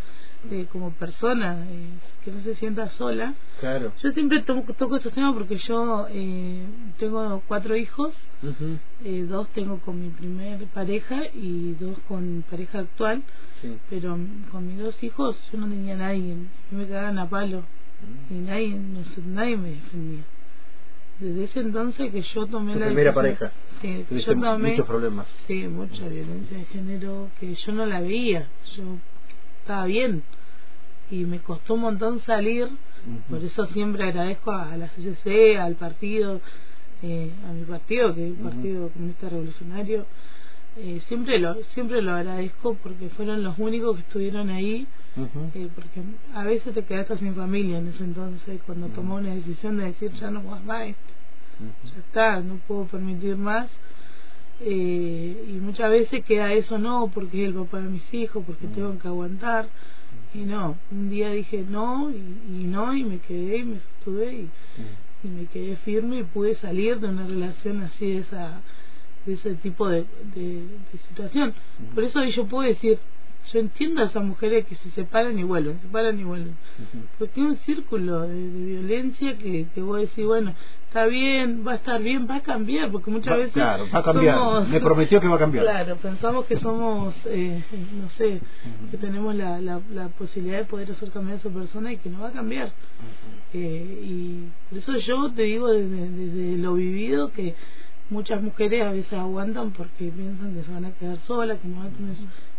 eh, 0.52 0.68
como 0.72 0.92
persona 0.92 1.66
eh, 1.68 1.90
que 2.24 2.32
no 2.32 2.42
se 2.42 2.56
sienta 2.56 2.90
sola 2.92 3.34
claro 3.60 3.94
yo 4.02 4.12
siempre 4.12 4.42
toco, 4.44 4.74
toco 4.74 4.98
estos 4.98 5.14
temas 5.14 5.34
porque 5.34 5.58
yo 5.58 6.08
eh, 6.10 6.66
tengo 7.00 7.42
cuatro 7.48 7.76
hijos 7.76 8.14
uh 8.44 8.48
-huh. 8.48 9.28
dos 9.28 9.48
tengo 9.50 9.80
con 9.80 10.02
mi 10.02 10.10
primer 10.10 10.66
pareja 10.68 11.24
y 11.34 11.74
dos 11.80 11.98
con 12.08 12.44
pareja 12.50 12.80
actual 12.80 13.24
sí. 13.62 13.78
pero 13.90 14.18
con 14.52 14.68
mis 14.68 14.80
dos 14.80 15.02
hijos 15.04 15.38
yo 15.52 15.60
no 15.60 15.68
tenía 15.68 15.96
nadie 15.96 16.36
me 16.72 16.86
cagaban 16.88 17.20
a 17.20 17.30
palo 17.30 17.60
uh 17.60 17.62
-huh. 17.62 18.36
y 18.36 18.40
nadie 18.40 18.76
no, 18.76 19.02
nadie 19.34 19.58
me 19.58 19.70
defendía 19.70 20.24
desde 21.20 21.44
ese 21.46 21.60
entonces 21.62 22.12
que 22.12 22.22
yo 22.22 22.46
tomé 22.48 22.74
tu 22.74 22.80
la 22.80 22.86
primera 22.88 23.14
pareja. 23.14 23.52
sí, 23.82 24.06
yo 24.10 24.40
tomé 24.40 24.72
muchos 24.72 24.86
problemas. 24.86 25.28
Sí 25.48 25.68
mucha 25.68 26.08
violencia 26.08 26.58
de 26.58 26.66
género 26.66 27.30
que 27.40 27.56
yo 27.56 27.72
no 27.72 27.86
la 27.86 28.02
veía. 28.02 28.48
Yo 28.76 28.84
estaba 29.62 29.86
bien. 29.86 30.24
Y 31.10 31.24
me 31.26 31.40
costó 31.40 31.76
un 31.76 31.82
montón 31.82 32.20
salir. 32.22 32.66
Uh 32.66 32.68
-huh. 32.68 33.22
por 33.30 33.44
eso 33.44 33.66
siempre 33.68 34.04
agradezco 34.04 34.52
a 34.52 34.76
la 34.78 34.88
CCC 34.88 35.58
al 35.60 35.76
partido 35.76 36.42
eh, 37.04 37.32
a 37.48 37.52
mi 37.52 37.64
partido 37.66 38.16
que 38.16 38.26
es 38.26 38.32
el 38.32 38.44
Partido 38.44 38.86
uh 38.86 38.90
-huh. 38.90 38.94
Comunista 38.94 39.30
Revolucionario. 39.30 40.06
Eh, 40.78 41.02
siempre 41.08 41.40
lo 41.40 41.56
siempre 41.76 42.02
lo 42.02 42.14
agradezco 42.14 42.76
porque 42.82 43.10
fueron 43.10 43.44
los 43.44 43.58
únicos 43.60 43.96
que 43.96 44.02
estuvieron 44.02 44.50
ahí 44.50 44.88
uh 45.18 45.22
-huh. 45.22 45.52
eh, 45.56 45.70
porque 45.74 46.02
a 46.34 46.44
veces 46.44 46.74
te 46.74 46.84
quedaste 46.84 47.18
sin 47.18 47.36
familia 47.36 47.78
en 47.80 47.88
ese 47.88 48.04
entonces 48.04 48.62
cuando 48.66 48.88
uh 48.88 48.90
-huh. 48.90 48.96
tomó 48.96 49.16
una 49.16 49.34
decisión 49.34 49.78
de 49.78 49.86
decir 49.86 50.12
ya 50.12 50.30
no 50.32 50.42
más 50.44 50.64
más 50.64 50.84
esto 50.88 51.14
ya 51.84 52.00
está 52.00 52.42
no 52.42 52.56
puedo 52.68 52.86
permitir 52.86 53.36
más. 53.38 53.70
Eh, 54.62 55.48
y 55.50 55.54
muchas 55.60 55.90
veces 55.90 56.24
queda 56.24 56.54
eso 56.54 56.78
no 56.78 57.12
porque 57.14 57.44
es 57.44 57.50
el 57.50 57.56
papá 57.56 57.82
de 57.82 57.90
mis 57.90 58.14
hijos 58.14 58.42
porque 58.48 58.68
tengo 58.68 58.98
que 58.98 59.08
aguantar 59.10 59.68
y 60.34 60.40
no 60.40 60.78
un 60.92 61.10
día 61.10 61.30
dije 61.32 61.66
no 61.70 62.10
y, 62.10 62.16
y 62.16 62.64
no 62.64 62.96
y 62.96 63.04
me 63.04 63.20
quedé 63.20 63.58
y 63.58 63.66
me 63.66 63.80
sostuve 63.80 64.34
y, 64.34 64.50
y, 65.26 65.28
me 65.28 65.46
quedé 65.48 65.76
firme 65.78 66.20
y 66.20 66.24
pude 66.24 66.56
salir 66.56 67.02
de 67.02 67.10
una 67.10 67.28
relación 67.28 67.84
así 67.84 68.14
de 68.14 68.20
esa 68.20 68.62
de 69.26 69.34
ese 69.34 69.56
tipo 69.56 69.90
de, 69.90 70.06
de, 70.36 70.68
de 70.92 70.98
situación. 71.10 71.54
Por 71.94 72.04
eso 72.06 72.24
yo 72.24 72.46
puedo 72.46 72.66
decir 72.68 72.98
yo 73.52 73.60
entiendo 73.60 74.02
a 74.02 74.06
esas 74.06 74.24
mujeres 74.24 74.66
que 74.66 74.76
se 74.76 74.90
separan 74.92 75.38
y 75.38 75.44
vuelven, 75.44 75.78
se 75.78 75.84
separan 75.84 76.20
y 76.20 76.24
vuelven. 76.24 76.56
Uh 76.80 76.98
-huh. 76.98 77.02
Porque 77.20 77.42
es 77.42 77.48
un 77.48 77.58
círculo 77.58 78.22
de, 78.22 78.34
de, 78.36 78.66
violencia 78.66 79.38
que, 79.38 79.68
que 79.74 79.82
vos 79.82 80.00
decís, 80.00 80.26
bueno, 80.26 80.54
está 80.88 81.06
bien, 81.06 81.64
va 81.68 81.74
a 81.74 81.76
estar 81.76 82.02
bien, 82.02 82.28
va 82.30 82.38
a 82.38 82.42
cambiar, 82.42 82.92
porque 82.92 83.12
muchas 83.12 83.34
va, 83.34 83.38
veces. 83.38 83.54
Claro, 83.54 83.86
va 83.94 84.00
a 84.00 84.04
cambiar. 84.04 84.38
Somos, 84.38 84.70
Me 84.70 84.80
prometió 84.80 85.22
que 85.22 85.28
va 85.28 85.36
a 85.36 85.40
cambiar. 85.40 85.66
Claro, 85.66 85.96
pensamos 85.98 86.46
que 86.46 86.58
somos, 86.58 87.14
eh, 87.26 87.64
no 88.02 88.10
sé, 88.12 88.28
uh 88.28 88.38
-huh. 88.38 88.92
que 88.92 88.98
tenemos 88.98 89.36
la, 89.36 89.60
la, 89.62 89.82
la, 89.92 90.10
posibilidad 90.10 90.60
de 90.60 90.66
poder 90.66 90.92
hacer 90.92 91.12
cambiar 91.12 91.38
a 91.38 91.40
esa 91.40 91.50
persona 91.50 91.92
y 91.92 91.98
que 91.98 92.10
no 92.10 92.22
va 92.22 92.30
a 92.30 92.32
cambiar. 92.32 92.68
Uh 92.68 92.72
-huh. 92.72 93.60
eh, 93.60 94.00
y 94.04 94.50
por 94.70 94.78
eso 94.80 94.98
yo 94.98 95.32
te 95.32 95.44
digo 95.44 95.70
desde, 95.70 96.10
desde 96.10 96.58
lo 96.58 96.74
vivido 96.74 97.32
que 97.32 97.56
muchas 98.10 98.42
mujeres 98.42 98.84
a 98.84 98.92
veces 98.92 99.14
aguantan 99.14 99.72
porque 99.72 100.12
piensan 100.12 100.54
que 100.54 100.64
se 100.64 100.72
van 100.72 100.86
a 100.86 100.92
quedar 100.92 101.18
solas, 101.20 101.60
que 101.60 101.68
no 101.68 101.78
van 101.78 101.88
a 101.88 101.90
tener 101.92 102.16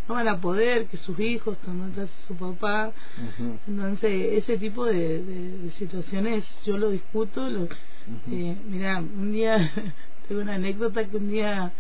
no 0.09 0.15
van 0.15 0.29
a 0.29 0.41
poder, 0.41 0.87
que 0.87 0.97
sus 0.99 1.19
hijos 1.19 1.57
de 1.97 2.09
su 2.27 2.35
papá. 2.37 2.93
Uh 3.19 3.43
-huh. 3.43 3.59
Entonces, 3.67 4.35
ese 4.35 4.57
tipo 4.57 4.85
de, 4.85 5.23
de, 5.23 5.59
de, 5.59 5.71
situaciones 5.73 6.45
yo 6.65 6.79
lo 6.79 6.91
discuto. 6.91 7.49
Lo, 7.51 7.63
uh 7.63 7.69
-huh. 7.69 8.33
eh, 8.33 8.57
mira, 8.69 9.01
un 9.01 9.33
día 9.33 9.73
tengo 10.29 10.43
una 10.43 10.55
anécdota 10.55 11.05
que 11.09 11.17
un 11.17 11.29
día, 11.29 11.73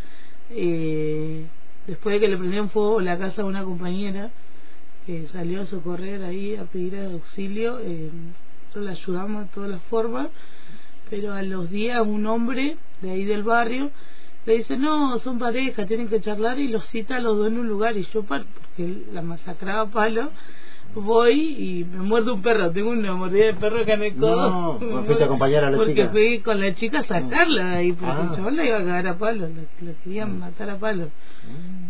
eh, 0.50 1.46
después 1.87 2.14
de 2.14 2.20
que 2.20 2.28
le 2.28 2.37
prendieron 2.37 2.70
fuego 2.70 3.00
la 3.00 3.18
casa 3.18 3.42
a 3.42 3.44
una 3.44 3.62
compañera, 3.64 4.30
que 5.06 5.28
salió 5.28 5.62
a 5.62 5.66
socorrer 5.66 6.25
ahí, 6.25 6.56
a 6.56 6.64
pedir 6.64 6.96
auxilio, 6.96 7.78
eh, 7.78 8.11
nosotros 8.62 8.85
la 8.85 8.90
ayudamos 8.90 9.44
de 9.44 9.50
todas 9.54 9.70
las 9.70 9.82
formas, 9.82 10.28
pero 11.10 11.32
a 11.34 11.42
los 11.42 11.70
días 11.70 12.00
un 12.06 12.26
hombre 12.26 12.76
de 13.02 13.10
ahí 13.10 13.25
del 13.25 13.42
barrio 13.42 13.90
le 14.46 14.58
dice, 14.58 14.76
no, 14.76 15.18
son 15.20 15.38
pareja, 15.38 15.86
tienen 15.86 16.08
que 16.08 16.20
charlar 16.20 16.58
y 16.60 16.68
los 16.68 16.86
cita 16.88 17.16
a 17.16 17.20
los 17.20 17.36
dos 17.36 17.48
en 17.48 17.58
un 17.58 17.68
lugar 17.68 17.96
y 17.96 18.04
yo, 18.12 18.22
porque 18.22 19.02
la 19.12 19.20
masacraba 19.22 19.80
a 19.82 19.90
palo, 19.90 20.30
voy 20.94 21.32
y 21.58 21.84
me 21.84 21.98
muerdo 22.04 22.34
un 22.34 22.42
perro. 22.42 22.70
Tengo 22.70 22.90
una 22.90 23.12
mordida 23.14 23.46
de 23.46 23.54
perro 23.54 23.80
acá 23.80 23.94
en 23.94 24.02
el 24.04 24.14
codo. 24.14 24.78
No, 24.80 25.02
fuiste 25.04 25.25
a 25.25 25.26
acompañar 25.26 25.64
a 25.64 25.70
la 25.70 25.76
porque 25.76 25.92
chica. 25.94 26.04
Porque 26.10 26.28
fui 26.28 26.38
con 26.40 26.60
la 26.60 26.75
chica 26.75 27.00
a 27.00 27.04
sacarla 27.04 27.64
de 27.70 27.76
ahí, 27.76 27.92
porque 27.92 28.12
Ah. 28.12 28.28
el 28.30 28.36
chabón 28.36 28.56
la 28.56 28.64
iba 28.64 28.76
a 28.78 28.84
cagar 28.84 29.06
a 29.08 29.18
palo, 29.18 29.48
la, 29.48 29.62
la 29.86 29.92
querían 30.04 30.38
matar 30.38 30.70
a 30.70 30.78
palo. 30.78 31.08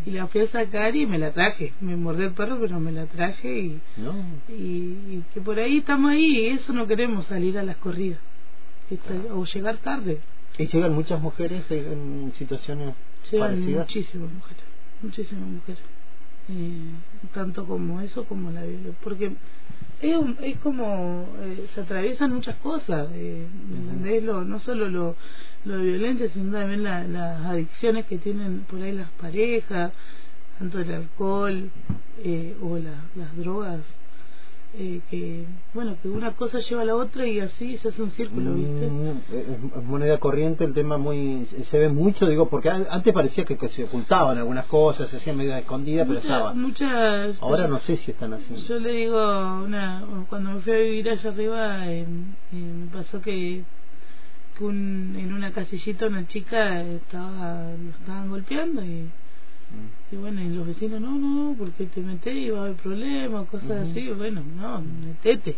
Y 0.07 0.11
la 0.11 0.27
fui 0.27 0.41
a 0.43 0.49
sacar 0.49 0.95
y 0.97 1.07
me 1.07 1.19
la 1.19 1.33
traje. 1.33 1.73
Me 1.81 1.95
mordí 1.97 2.25
el 2.25 2.33
perro, 2.33 2.59
pero 2.61 2.79
me 2.81 2.91
la 2.93 3.07
traje 3.07 3.49
y, 3.59 3.81
No. 3.99 4.15
y, 4.49 4.53
y 4.53 5.25
que 5.35 5.41
por 5.41 5.59
ahí 5.59 5.79
estamos 5.79 6.11
ahí 6.13 6.25
y 6.41 6.47
eso 6.49 6.73
no 6.73 6.87
queremos 6.87 7.27
salir 7.27 7.59
a 7.59 7.63
las 7.63 7.77
corridas. 7.77 8.19
O 9.33 9.45
llegar 9.45 9.79
tarde. 9.79 10.21
¿Y 10.59 10.67
llegan 10.67 10.95
muchas 10.95 11.21
mujeres 11.21 11.65
en 11.71 12.33
situaciones 12.37 12.95
Llegan 13.31 13.49
parecidas? 13.51 13.87
muchísimas 13.87 14.33
mujeres, 14.33 14.65
muchísimas 15.03 15.49
mujeres. 15.49 15.83
Eh, 16.49 16.91
tanto 17.35 17.67
como 17.67 18.01
eso 18.01 18.25
como 18.25 18.51
la 18.51 18.63
violencia. 18.63 18.93
Porque 19.03 19.33
es, 20.01 20.17
un- 20.17 20.37
es 20.41 20.59
como 20.61 21.27
eh, 21.41 21.67
se 21.75 21.81
atraviesan 21.81 22.33
muchas 22.33 22.57
cosas, 22.57 23.09
eh, 23.13 23.47
¿me 23.69 23.79
entendés? 23.79 24.23
Lo, 24.23 24.45
no 24.45 24.61
solo 24.61 24.89
lo, 24.89 25.17
lo 25.65 25.77
de 25.79 25.83
violencia, 25.83 26.29
sino 26.33 26.53
también 26.57 26.85
la- 26.85 27.05
las 27.09 27.45
adicciones 27.47 28.07
que 28.07 28.19
tienen 28.19 28.61
por 28.71 28.81
ahí 28.81 28.93
las 28.93 29.11
parejas, 29.13 29.93
tanto 30.59 30.79
el 30.81 30.93
alcohol 30.95 31.71
eh, 32.23 32.57
o 32.63 32.79
la- 32.79 33.05
las 33.17 33.37
drogas. 33.37 33.81
Eh, 34.79 35.01
que 35.09 35.47
bueno 35.73 35.97
que 36.03 36.09
una 36.09 36.33
cosa 36.33 36.59
lleva 36.61 36.83
a 36.83 36.85
la 36.85 36.97
otra 36.97 37.27
y 37.27 37.41
así 37.41 37.79
se 37.79 37.89
hace 37.89 38.03
un 38.03 38.11
círculo 38.11 38.53
viste 38.53 38.87
Mm, 38.91 39.09
es, 39.33 39.49
es 39.79 39.85
moneda 39.85 40.19
corriente 40.19 40.65
el 40.65 40.75
tema 40.75 40.99
muy 40.99 41.47
se 41.47 41.79
ve 41.79 41.89
mucho 41.89 42.27
digo 42.27 42.51
porque 42.51 42.69
an- 42.69 42.87
antes 42.91 43.15
parecía 43.15 43.45
que, 43.47 43.57
que 43.57 43.69
se 43.71 43.85
ocultaban 43.85 44.37
algunas 44.37 44.67
cosas 44.67 45.09
se 45.09 45.17
hacían 45.17 45.39
medio 45.39 45.57
escondidas 45.57 46.07
pero 46.07 46.19
estaba. 46.21 46.53
muchas 46.53 47.41
ahora 47.41 47.69
no 47.69 47.79
sé 47.79 47.97
si 47.97 48.11
están 48.11 48.35
haciendo. 48.35 48.61
Yo 48.67 48.79
le 48.79 48.93
digo, 48.93 49.19
una, 49.65 50.05
cuando 50.29 50.51
me 50.51 50.61
fui 50.61 50.73
a 50.75 50.77
vivir 50.77 51.09
allá 51.09 51.31
arriba, 51.31 51.91
eh, 51.91 52.07
eh, 52.53 52.57
me 52.57 52.87
pasó 52.89 53.21
que, 53.23 53.65
un, 54.61 55.15
en 55.19 55.33
una 55.33 55.53
casillita 55.53 56.07
una 56.07 56.27
chica 56.27 56.83
estaba, 56.83 57.71
lo 57.73 57.91
estaban 57.99 58.29
golpeando 58.29 58.85
y. 58.85 59.09
y 60.11 60.17
bueno, 60.17 60.41
y 60.43 60.49
los 60.51 60.67
vecinos, 60.67 61.01
no, 61.01 61.19
no, 61.19 61.55
porque 61.59 61.87
te 61.87 62.01
metés 62.01 62.37
y 62.37 62.51
va 62.51 62.61
a 62.61 62.63
haber 62.65 62.77
problemas, 62.77 63.47
cosas 63.49 63.89
así. 63.91 64.09
Bueno, 64.11 64.43
no, 64.57 64.81
metete. 64.83 65.57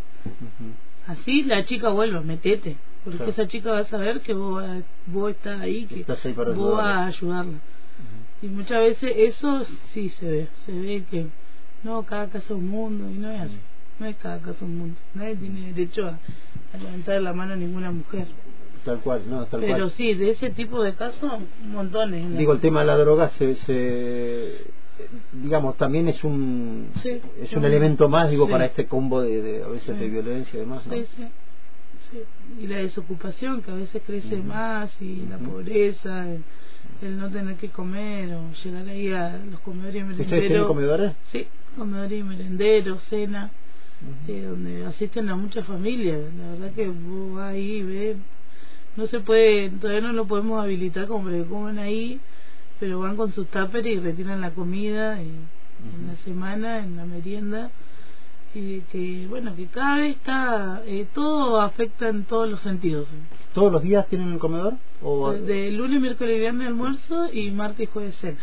Así 1.07 1.43
la 1.45 1.65
chica 1.65 1.89
vuelva, 1.91 2.21
metete. 2.21 2.77
Porque 3.05 3.19
Claro. 3.19 3.33
esa 3.33 3.47
chica 3.47 3.71
va 3.73 3.79
a 3.81 3.85
saber 3.85 4.21
que 4.21 4.35
vos, 4.35 4.63
vos 5.07 5.31
estás 5.31 5.61
ahí, 5.61 5.87
que 5.87 6.01
Estás 6.01 6.25
ahí 6.27 6.33
para 6.33 6.51
vos 6.53 6.77
vas 6.77 6.87
ayudarla. 6.87 7.05
a 7.05 7.07
ayudarla. 7.07 7.59
Y 8.43 8.47
muchas 8.49 8.81
veces 8.81 9.13
eso 9.17 9.65
sí 9.93 10.09
se 10.11 10.27
ve, 10.31 10.49
se 10.67 10.73
ve 10.73 11.05
que 11.11 11.27
no, 11.85 12.03
cada 12.05 12.27
casa 12.27 12.45
es 12.45 12.51
un 12.51 12.69
mundo 12.69 13.09
y 13.11 13.15
no 13.15 13.31
es 13.31 13.41
así, 13.41 13.59
no 13.99 14.07
es 14.07 14.17
cada 14.17 14.39
casa 14.41 14.65
un 14.65 14.79
mundo, 14.79 14.97
nadie 15.15 15.37
tiene 15.37 15.73
derecho 15.73 16.07
a, 16.07 16.19
a 16.73 16.77
levantar 16.79 17.21
la 17.23 17.33
mano 17.33 17.55
a 17.55 17.57
ninguna 17.57 17.91
mujer. 17.91 18.27
Tal 18.89 19.01
cual 19.01 19.23
no 19.29 19.45
tal 19.47 19.61
Pero 19.61 19.79
cual 19.79 19.91
sí, 19.93 20.15
de 20.15 20.31
ese 20.31 20.51
tipo 20.51 20.83
de 20.83 20.95
casos, 20.95 21.31
montones. 21.65 22.25
la- 22.31 22.39
digo 22.39 22.53
el 22.53 22.61
tema 22.61 22.81
de 22.81 22.87
la 22.87 22.97
droga 22.97 23.31
se, 23.39 23.55
se 23.57 24.65
digamos 25.33 25.77
también 25.77 26.09
es 26.09 26.25
un 26.25 26.89
Sí, 27.03 27.21
es 27.41 27.51
sí. 27.51 27.57
un 27.57 27.65
elemento 27.65 28.09
más 28.09 28.31
digo 28.31 28.47
Sí. 28.47 28.53
para 28.53 28.65
este 28.65 28.87
combo 28.87 29.21
de, 29.21 29.43
de 29.43 29.63
a 29.63 29.69
veces 29.69 29.95
Sí. 29.95 30.01
de 30.03 30.09
violencia 30.09 30.57
y 30.57 30.61
demás 30.61 30.87
¿no? 30.87 30.95
Sí, 30.95 31.05
sí, 31.17 31.25
sí. 32.11 32.19
Y 32.63 32.67
la 32.67 32.79
desocupación 32.79 33.63
que 33.63 33.71
a 33.71 33.75
veces 33.75 34.03
crece 34.07 34.37
Ujú. 34.37 34.45
más 34.49 34.91
y 35.03 35.27
la 35.29 35.37
Ujú. 35.37 35.51
pobreza, 35.51 36.29
el, 36.31 36.43
el 37.03 37.19
no 37.19 37.31
tener 37.31 37.57
que 37.57 37.69
comer 37.69 38.35
o 38.35 38.51
llegar 38.65 38.89
ahí 38.89 39.13
a 39.13 39.39
los 39.51 39.61
comedores 39.61 39.97
y 39.97 39.99
¿ustedes 40.03 40.17
tienen 40.29 40.39
merenderos. 40.41 40.67
comedores? 40.67 41.13
Sí, 41.31 41.47
comedores 41.77 42.19
y 42.19 42.23
merenderos, 42.23 43.03
cena. 43.05 43.51
eh, 44.29 44.43
donde 44.49 44.85
asisten 44.87 45.29
a 45.29 45.35
muchas 45.35 45.67
familias. 45.67 46.21
La 46.39 46.51
verdad 46.51 46.73
que 46.73 46.87
vos 46.89 47.35
vas 47.35 47.53
ahí 47.55 47.79
y 47.79 47.83
ves, 47.83 48.17
no 48.99 49.07
se 49.07 49.21
puede, 49.21 49.71
todavía 49.71 50.01
no 50.01 50.13
lo 50.13 50.25
podemos 50.25 50.61
habilitar 50.61 51.07
como 51.07 51.27
para 51.27 51.37
que 51.37 51.45
coman 51.45 51.79
ahí, 51.79 52.21
pero 52.81 52.99
van 52.99 53.17
con 53.17 53.31
sus 53.31 53.47
tuppers 53.47 53.87
y 53.87 54.01
retiran 54.01 54.41
la 54.41 54.51
comida 54.51 55.23
y, 55.23 55.29
en 55.29 56.09
la 56.09 56.17
semana, 56.25 56.81
en 56.81 56.97
la 56.97 57.05
merienda. 57.05 57.71
Y 58.57 58.81
que, 58.91 59.27
bueno, 59.29 59.55
que 59.55 59.67
cada 59.67 59.99
vez 59.99 60.17
está, 60.17 60.83
eh, 60.85 61.07
todo 61.15 61.61
afecta 61.61 62.09
en 62.09 62.25
todos 62.25 62.51
los 62.51 62.61
sentidos. 62.63 63.07
¿Todos 63.55 63.71
los 63.71 63.83
días 63.83 64.09
tienen 64.09 64.33
el 64.33 64.41
comedor? 64.41 64.75
O... 65.01 65.31
De, 65.31 65.43
de 65.43 65.71
lunes, 65.71 66.01
miércoles 66.01 66.37
y 66.37 66.41
viernes 66.41 66.67
almuerzo 66.67 67.33
y 67.33 67.53
martes 67.53 67.83
y 67.83 67.87
jueves 67.87 68.17
cena. 68.17 68.41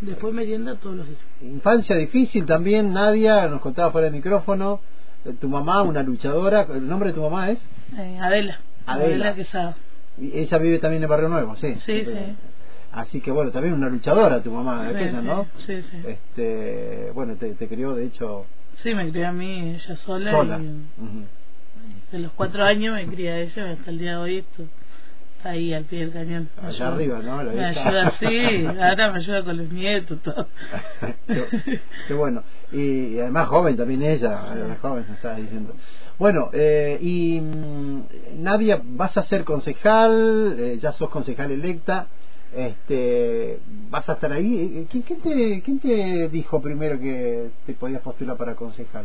Después 0.00 0.32
merienda 0.32 0.76
todos 0.76 0.94
los 0.94 1.08
días. 1.08 1.20
Infancia 1.42 1.96
difícil 1.96 2.46
también, 2.46 2.92
Nadia, 2.92 3.48
nos 3.48 3.60
contaba 3.62 3.90
fuera 3.90 4.04
del 4.04 4.14
micrófono, 4.14 4.80
eh, 5.24 5.32
tu 5.40 5.48
mamá, 5.48 5.82
una 5.82 6.04
luchadora, 6.04 6.68
¿el 6.72 6.86
nombre 6.86 7.08
de 7.08 7.14
tu 7.16 7.22
mamá 7.22 7.50
es? 7.50 7.58
Eh, 7.98 8.18
Adela. 8.22 8.60
Adela. 8.86 9.34
Y 10.18 10.38
ella 10.38 10.58
vive 10.58 10.78
también 10.78 11.02
en 11.02 11.08
Barrio 11.08 11.28
Nuevo, 11.28 11.56
sí. 11.56 11.74
Sí, 11.84 12.04
sí. 12.04 12.36
Así 12.92 13.20
que 13.20 13.30
bueno, 13.30 13.50
también 13.50 13.74
una 13.74 13.88
luchadora 13.90 14.40
tu 14.42 14.50
mamá, 14.50 14.84
Sí, 14.88 14.94
aquella, 14.94 15.20
sí, 15.20 15.26
¿no? 15.26 15.46
sí, 15.66 15.82
sí. 15.82 16.02
Este, 16.06 17.10
bueno, 17.12 17.34
te, 17.36 17.54
te 17.54 17.68
crió 17.68 17.94
de 17.94 18.06
hecho 18.06 18.46
Sí, 18.82 18.94
me 18.94 19.10
crié 19.10 19.26
a 19.26 19.32
mí 19.32 19.74
ella 19.74 19.96
sola. 19.96 20.30
sola. 20.30 20.58
Y 20.60 22.12
de 22.12 22.18
los 22.18 22.32
cuatro 22.32 22.64
años 22.64 22.94
me 22.94 23.06
crié 23.06 23.30
a 23.32 23.38
ella 23.40 23.72
hasta 23.72 23.90
el 23.90 23.98
día 23.98 24.10
de 24.12 24.16
hoy. 24.16 24.36
Esto, 24.38 24.62
está 25.36 25.50
ahí 25.50 25.74
al 25.74 25.84
pie 25.84 26.00
del 26.00 26.12
cañón. 26.12 26.48
Allá 26.56 26.68
ayuda- 26.68 26.94
arriba, 26.94 27.18
¿no? 27.20 27.42
La 27.42 27.52
Me 27.52 27.64
ayuda, 27.66 28.10
sí. 28.18 28.66
Ahora 28.80 29.10
me 29.12 29.18
ayuda 29.18 29.44
con 29.44 29.56
los 29.58 29.70
nietos, 29.70 30.22
todo. 30.22 30.48
qué, 31.26 31.80
qué 32.08 32.14
bueno. 32.14 32.42
Y, 32.72 32.78
y 33.14 33.20
además 33.20 33.48
joven 33.48 33.76
también 33.76 34.02
ella, 34.02 34.38
además 34.50 34.78
joven, 34.80 35.04
me 35.08 35.14
estaba 35.14 35.36
diciendo. 35.36 35.74
Bueno, 36.18 36.50
eh, 36.52 36.98
y 37.00 37.40
mm, 37.40 38.02
Nadia, 38.42 38.80
vas 38.82 39.16
a 39.18 39.24
ser 39.24 39.44
concejal, 39.44 40.56
eh, 40.58 40.78
ya 40.80 40.92
sos 40.92 41.10
concejal 41.10 41.50
electa, 41.50 42.06
este, 42.54 43.58
vas 43.90 44.08
a 44.08 44.14
estar 44.14 44.32
ahí. 44.32 44.78
Eh, 44.78 44.86
¿Quién, 44.90 45.02
quién 45.02 45.20
te, 45.20 45.62
¿Quién 45.62 45.78
te 45.78 46.28
dijo 46.30 46.60
primero 46.62 46.98
que 46.98 47.50
te 47.66 47.74
podías 47.74 48.00
postular 48.00 48.36
para 48.36 48.54
concejal? 48.54 49.04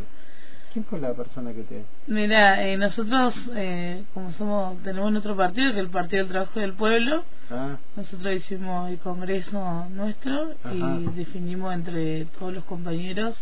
¿Quién 0.71 0.85
fue 0.85 1.01
la 1.01 1.13
persona 1.13 1.51
que 1.51 1.63
te...? 1.63 1.83
Mira, 2.07 2.65
eh, 2.65 2.77
nosotros, 2.77 3.35
eh, 3.55 4.03
como 4.13 4.31
somos, 4.33 4.81
tenemos 4.83 5.11
nuestro 5.11 5.35
partido, 5.35 5.73
que 5.73 5.79
es 5.79 5.85
el 5.85 5.91
Partido 5.91 6.23
del 6.23 6.31
Trabajo 6.31 6.59
del 6.61 6.73
Pueblo, 6.75 7.25
Ah, 7.53 7.75
nosotros 7.97 8.33
hicimos 8.33 8.89
el 8.89 8.97
congreso 8.99 9.85
nuestro 9.89 10.53
Ajá. 10.63 10.73
y 10.73 11.05
definimos 11.17 11.73
entre 11.73 12.23
todos 12.39 12.53
los 12.53 12.63
compañeros 12.63 13.37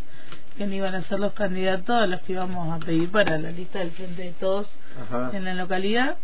quién 0.59 0.73
iban 0.73 0.93
a 0.93 1.01
ser 1.03 1.21
los 1.21 1.31
candidatos 1.31 1.95
a 1.95 2.05
los 2.05 2.19
que 2.23 2.33
íbamos 2.33 2.69
a 2.69 2.85
pedir 2.85 3.09
para 3.09 3.37
la 3.37 3.49
lista 3.49 3.79
del 3.79 3.91
Frente 3.91 4.23
de 4.23 4.31
Todos 4.33 4.69
ajá. 5.01 5.31
en 5.31 5.45
la 5.45 5.53
localidad. 5.53 6.17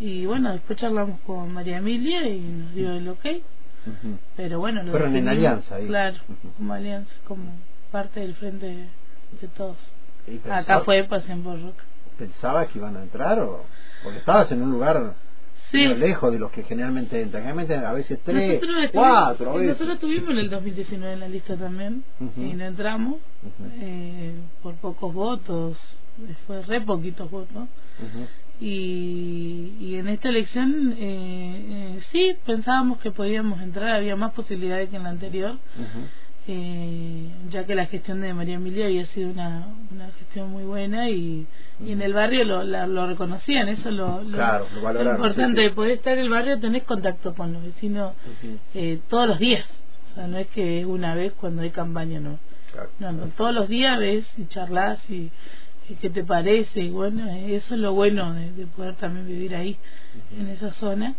Y 0.00 0.24
bueno, 0.24 0.50
después 0.52 0.78
charlamos 0.78 1.20
con 1.26 1.52
María 1.52 1.76
Emilia 1.76 2.26
y 2.26 2.40
nos 2.40 2.74
dio 2.74 2.92
el 2.92 3.06
ok. 3.06 3.26
Pero 4.34 4.60
bueno, 4.60 4.82
lo 4.82 4.92
Fueron 4.92 5.14
en 5.14 5.28
alianza 5.28 5.74
ahí. 5.74 5.86
Claro, 5.88 6.16
como 6.56 6.72
alianza, 6.72 7.12
como 7.26 7.52
parte 7.92 8.20
del 8.20 8.34
Frente 8.36 8.88
de 9.42 9.48
Todos. 9.48 9.76
Acá 10.50 10.80
fue 10.80 11.04
Pasión 11.04 11.42
por 11.42 11.60
Roca. 11.60 11.84
¿Pensabas 12.18 12.68
que 12.68 12.78
iban 12.78 12.96
a 12.96 13.02
entrar 13.02 13.38
o...? 13.40 13.66
Porque 14.02 14.20
estabas 14.20 14.50
en 14.52 14.62
un 14.62 14.70
lugar 14.70 15.12
Sí. 15.70 15.78
lejos 15.78 16.32
de 16.32 16.38
los 16.38 16.50
que 16.52 16.62
generalmente 16.62 17.20
entran. 17.20 17.42
Generalmente 17.42 17.74
a 17.74 17.92
veces 17.92 18.18
tres, 18.22 18.62
Nosotros 18.62 18.90
cuatro 18.92 19.54
veces. 19.54 19.68
Nosotros 19.70 19.94
estuvimos 19.94 20.30
en 20.30 20.38
el 20.38 20.50
2019 20.50 21.14
en 21.14 21.20
la 21.20 21.28
lista 21.28 21.56
también 21.56 22.04
y 22.36 22.54
no 22.54 22.64
entramos 22.64 23.16
eh, 23.80 24.34
por 24.62 24.74
pocos 24.76 25.12
votos, 25.12 25.78
fue 26.46 26.62
re 26.62 26.80
poquitos 26.80 27.30
votos. 27.30 27.68
Y, 28.58 29.74
y 29.80 29.96
en 29.96 30.08
esta 30.08 30.30
elección 30.30 30.94
eh, 30.96 30.96
eh, 30.98 31.98
sí 32.10 32.36
pensábamos 32.46 32.98
que 32.98 33.10
podíamos 33.10 33.60
entrar, 33.60 33.90
había 33.96 34.16
más 34.16 34.32
posibilidades 34.32 34.88
que 34.88 34.96
en 34.96 35.02
la 35.02 35.10
anterior. 35.10 35.56
Eh, 36.48 37.28
ya 37.50 37.64
que 37.66 37.74
la 37.74 37.86
gestión 37.86 38.20
de 38.20 38.32
María 38.34 38.54
Emilia 38.56 38.86
había 38.86 39.06
sido 39.06 39.30
una, 39.30 39.68
una 39.92 40.10
gestión 40.12 40.50
muy 40.50 40.64
buena 40.64 41.10
y, 41.10 41.46
y 41.84 41.92
en 41.92 42.02
el 42.02 42.12
barrio 42.14 42.44
lo, 42.44 42.62
la- 42.62 42.86
lo 42.86 43.06
reconocían, 43.06 43.68
eso 43.68 43.90
lo, 43.90 44.22
lo, 44.22 44.36
Claro, 44.36 44.66
lo 44.74 44.80
valoraron, 44.82 45.16
importante 45.16 45.56
sí, 45.60 45.62
de 45.64 45.68
sí. 45.70 45.74
poder 45.74 45.90
estar 45.92 46.12
en 46.18 46.24
el 46.24 46.30
barrio, 46.30 46.58
tenés 46.60 46.84
contacto 46.84 47.34
con 47.34 47.52
los 47.52 47.62
vecinos 47.64 48.14
eh, 48.74 49.00
todos 49.08 49.26
los 49.28 49.38
días, 49.38 49.66
o 50.10 50.14
sea, 50.14 50.26
no 50.26 50.38
es 50.38 50.46
que 50.48 50.80
es 50.80 50.86
una 50.86 51.14
vez 51.14 51.32
cuando 51.34 51.62
hay 51.62 51.70
campaña, 51.70 52.20
no. 52.20 52.38
Claro. 52.72 52.90
No, 52.98 53.12
no, 53.12 53.26
todos 53.36 53.54
los 53.54 53.68
días 53.68 53.98
ves 53.98 54.30
y 54.38 54.46
charlas 54.46 54.98
y, 55.10 55.30
y 55.88 55.94
qué 56.00 56.10
te 56.10 56.24
parece 56.24 56.80
y 56.80 56.90
bueno, 56.90 57.28
eh, 57.30 57.56
eso 57.56 57.74
es 57.74 57.80
lo 57.80 57.92
bueno 57.92 58.34
de, 58.34 58.52
de 58.52 58.66
poder 58.66 58.94
también 58.96 59.26
vivir 59.26 59.54
ahí, 59.54 59.76
en 60.38 60.48
esa 60.48 60.70
zona. 60.72 61.14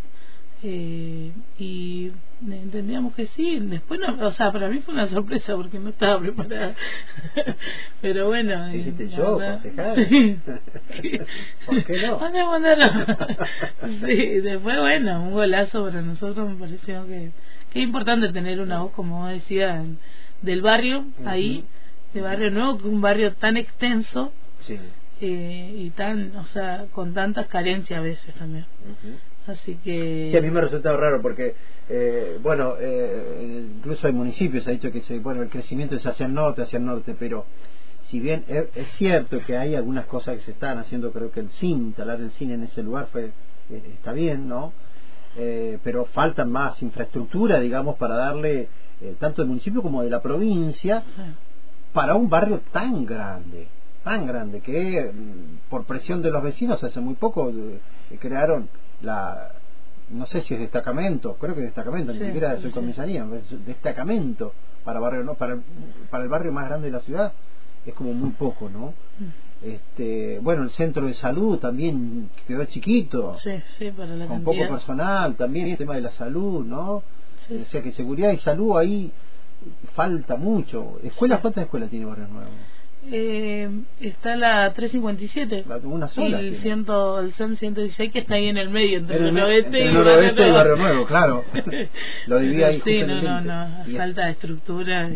Eh, 0.62 1.32
y 1.56 2.10
entendíamos 2.50 3.14
que 3.14 3.26
sí 3.28 3.60
después 3.60 4.00
no, 4.00 4.26
o 4.26 4.32
sea 4.32 4.50
para 4.50 4.68
mí 4.68 4.80
fue 4.80 4.94
una 4.94 5.06
sorpresa 5.06 5.54
porque 5.54 5.78
no 5.78 5.90
estaba 5.90 6.18
preparada. 6.18 6.74
Pero 8.02 8.26
bueno 8.26 8.66
dijiste 8.66 9.08
yo 9.08 9.38
sí. 9.94 10.36
¿por 11.64 11.84
qué 11.84 12.06
no? 12.06 12.18
sí 14.04 14.40
después 14.40 14.80
bueno 14.80 15.22
un 15.22 15.32
golazo 15.32 15.84
para 15.84 16.02
nosotros 16.02 16.48
me 16.48 16.56
pareció 16.56 17.06
que, 17.06 17.30
que 17.72 17.78
es 17.78 17.84
importante 17.84 18.32
tener 18.32 18.60
una 18.60 18.80
voz 18.80 18.92
como 18.92 19.28
decía 19.28 19.84
del 20.42 20.60
barrio 20.60 21.04
ahí 21.24 21.64
de 22.14 22.20
barrio 22.20 22.50
nuevo 22.50 22.78
que 22.78 22.88
un 22.88 23.00
barrio 23.00 23.34
tan 23.34 23.56
extenso 23.56 24.32
sí. 24.60 24.76
eh, 25.20 25.72
y 25.76 25.90
tan 25.90 26.34
o 26.36 26.46
sea 26.46 26.86
con 26.90 27.14
tantas 27.14 27.46
carencias 27.46 28.00
a 28.00 28.02
veces 28.02 28.34
también 28.34 28.66
Así 29.48 29.76
que... 29.76 30.28
Sí, 30.30 30.36
a 30.36 30.42
mí 30.42 30.50
me 30.50 30.58
ha 30.58 30.62
resultado 30.62 30.98
raro 30.98 31.22
porque, 31.22 31.54
eh, 31.88 32.38
bueno, 32.42 32.74
eh, 32.78 33.66
incluso 33.76 34.06
hay 34.06 34.12
municipios, 34.12 34.68
ha 34.68 34.72
dicho 34.72 34.92
que 34.92 35.00
se, 35.00 35.18
bueno, 35.20 35.42
el 35.42 35.48
crecimiento 35.48 35.96
es 35.96 36.04
hacia 36.04 36.26
el 36.26 36.34
norte, 36.34 36.62
hacia 36.62 36.76
el 36.76 36.84
norte, 36.84 37.16
pero 37.18 37.46
si 38.08 38.20
bien 38.20 38.44
es, 38.46 38.66
cierto 38.98 39.40
que 39.40 39.56
hay 39.56 39.74
algunas 39.74 40.04
cosas 40.04 40.36
que 40.36 40.42
se 40.42 40.50
están 40.50 40.76
haciendo, 40.76 41.12
creo 41.12 41.30
que 41.30 41.40
el 41.40 41.48
cine, 41.50 41.84
instalar 41.84 42.20
el 42.20 42.30
cine 42.32 42.54
en 42.54 42.64
ese 42.64 42.82
lugar 42.82 43.08
fue 43.10 43.32
eh, 43.70 43.82
está 43.94 44.12
bien, 44.12 44.48
¿no? 44.48 44.72
pero 45.84 46.04
falta 46.06 46.44
más 46.44 46.82
infraestructura, 46.82 47.60
digamos, 47.60 47.96
para 47.96 48.16
darle, 48.16 48.68
tanto 49.20 49.42
del 49.42 49.48
municipio 49.50 49.82
como 49.82 50.02
de 50.02 50.10
la 50.10 50.20
provincia, 50.20 51.04
para 51.92 52.16
un 52.16 52.28
barrio 52.28 52.60
tan 52.72 53.06
grande, 53.06 53.68
tan 54.02 54.26
grande, 54.26 54.58
que 54.60 55.12
mm, 55.12 55.70
por 55.70 55.84
presión 55.84 56.22
de 56.22 56.32
los 56.32 56.42
vecinos 56.42 56.82
hace 56.82 56.98
muy 56.98 57.14
poco 57.14 57.52
crearon 58.18 58.68
la 59.02 59.52
no 60.10 60.26
sé 60.26 60.40
si 60.42 60.54
es 60.54 60.60
destacamento, 60.60 61.34
creo 61.34 61.54
que 61.54 61.60
es 61.60 61.66
destacamento, 61.66 62.12
ni 62.12 62.20
siquiera 62.20 62.54
es 62.54 62.72
comisaría, 62.72 63.26
destacamento 63.66 64.54
para 64.84 65.00
barrio 65.00 65.22
no 65.22 65.34
para 65.34 65.58
para 66.10 66.24
el 66.24 66.30
barrio 66.30 66.52
más 66.52 66.66
grande 66.68 66.86
de 66.86 66.92
la 66.92 67.00
ciudad 67.00 67.32
es 67.84 67.94
como 67.94 68.12
muy 68.12 68.30
poco, 68.30 68.68
¿no? 68.68 68.94
Mm. 69.18 69.48
Este, 69.60 70.38
bueno, 70.40 70.62
el 70.62 70.70
centro 70.70 71.06
de 71.06 71.14
salud 71.14 71.58
también 71.58 72.30
quedó 72.46 72.64
chiquito, 72.66 73.36
con 74.28 74.44
poco 74.44 74.68
personal, 74.68 75.34
también 75.34 75.68
el 75.68 75.76
tema 75.76 75.96
de 75.96 76.02
la 76.02 76.10
salud, 76.12 76.64
¿no? 76.64 77.02
O 77.50 77.64
sea 77.70 77.82
que 77.82 77.92
seguridad 77.92 78.30
y 78.30 78.38
salud 78.38 78.76
ahí 78.76 79.10
falta 79.94 80.36
mucho. 80.36 80.98
¿Escuelas 81.02 81.40
cuántas 81.40 81.64
escuelas 81.64 81.90
tiene 81.90 82.04
Barrio 82.04 82.28
Nuevo? 82.28 82.50
Eh, 83.10 83.70
está 84.00 84.36
la 84.36 84.72
357 84.74 85.64
una 85.84 86.08
sola, 86.08 86.42
y 86.42 86.48
el, 86.48 86.56
ciento, 86.56 87.20
el 87.20 87.32
116 87.32 88.12
que 88.12 88.18
está 88.18 88.34
ahí 88.34 88.48
en 88.48 88.58
el 88.58 88.70
medio 88.70 88.98
entre 88.98 89.16
el, 89.16 89.32
noroeste, 89.32 89.84
y, 89.84 89.92
noroeste 89.92 90.48
y 90.48 90.50
Barrio 90.50 90.76
Nuevo. 90.76 91.06
Claro. 91.06 91.44
Lo 92.26 92.38
dividía 92.40 92.66
ahí 92.66 92.80
sí 92.84 93.02
no 93.02 93.22
no 93.22 93.40
no. 93.40 93.84
Falta 93.96 94.26
de 94.26 94.32
estructura 94.32 95.10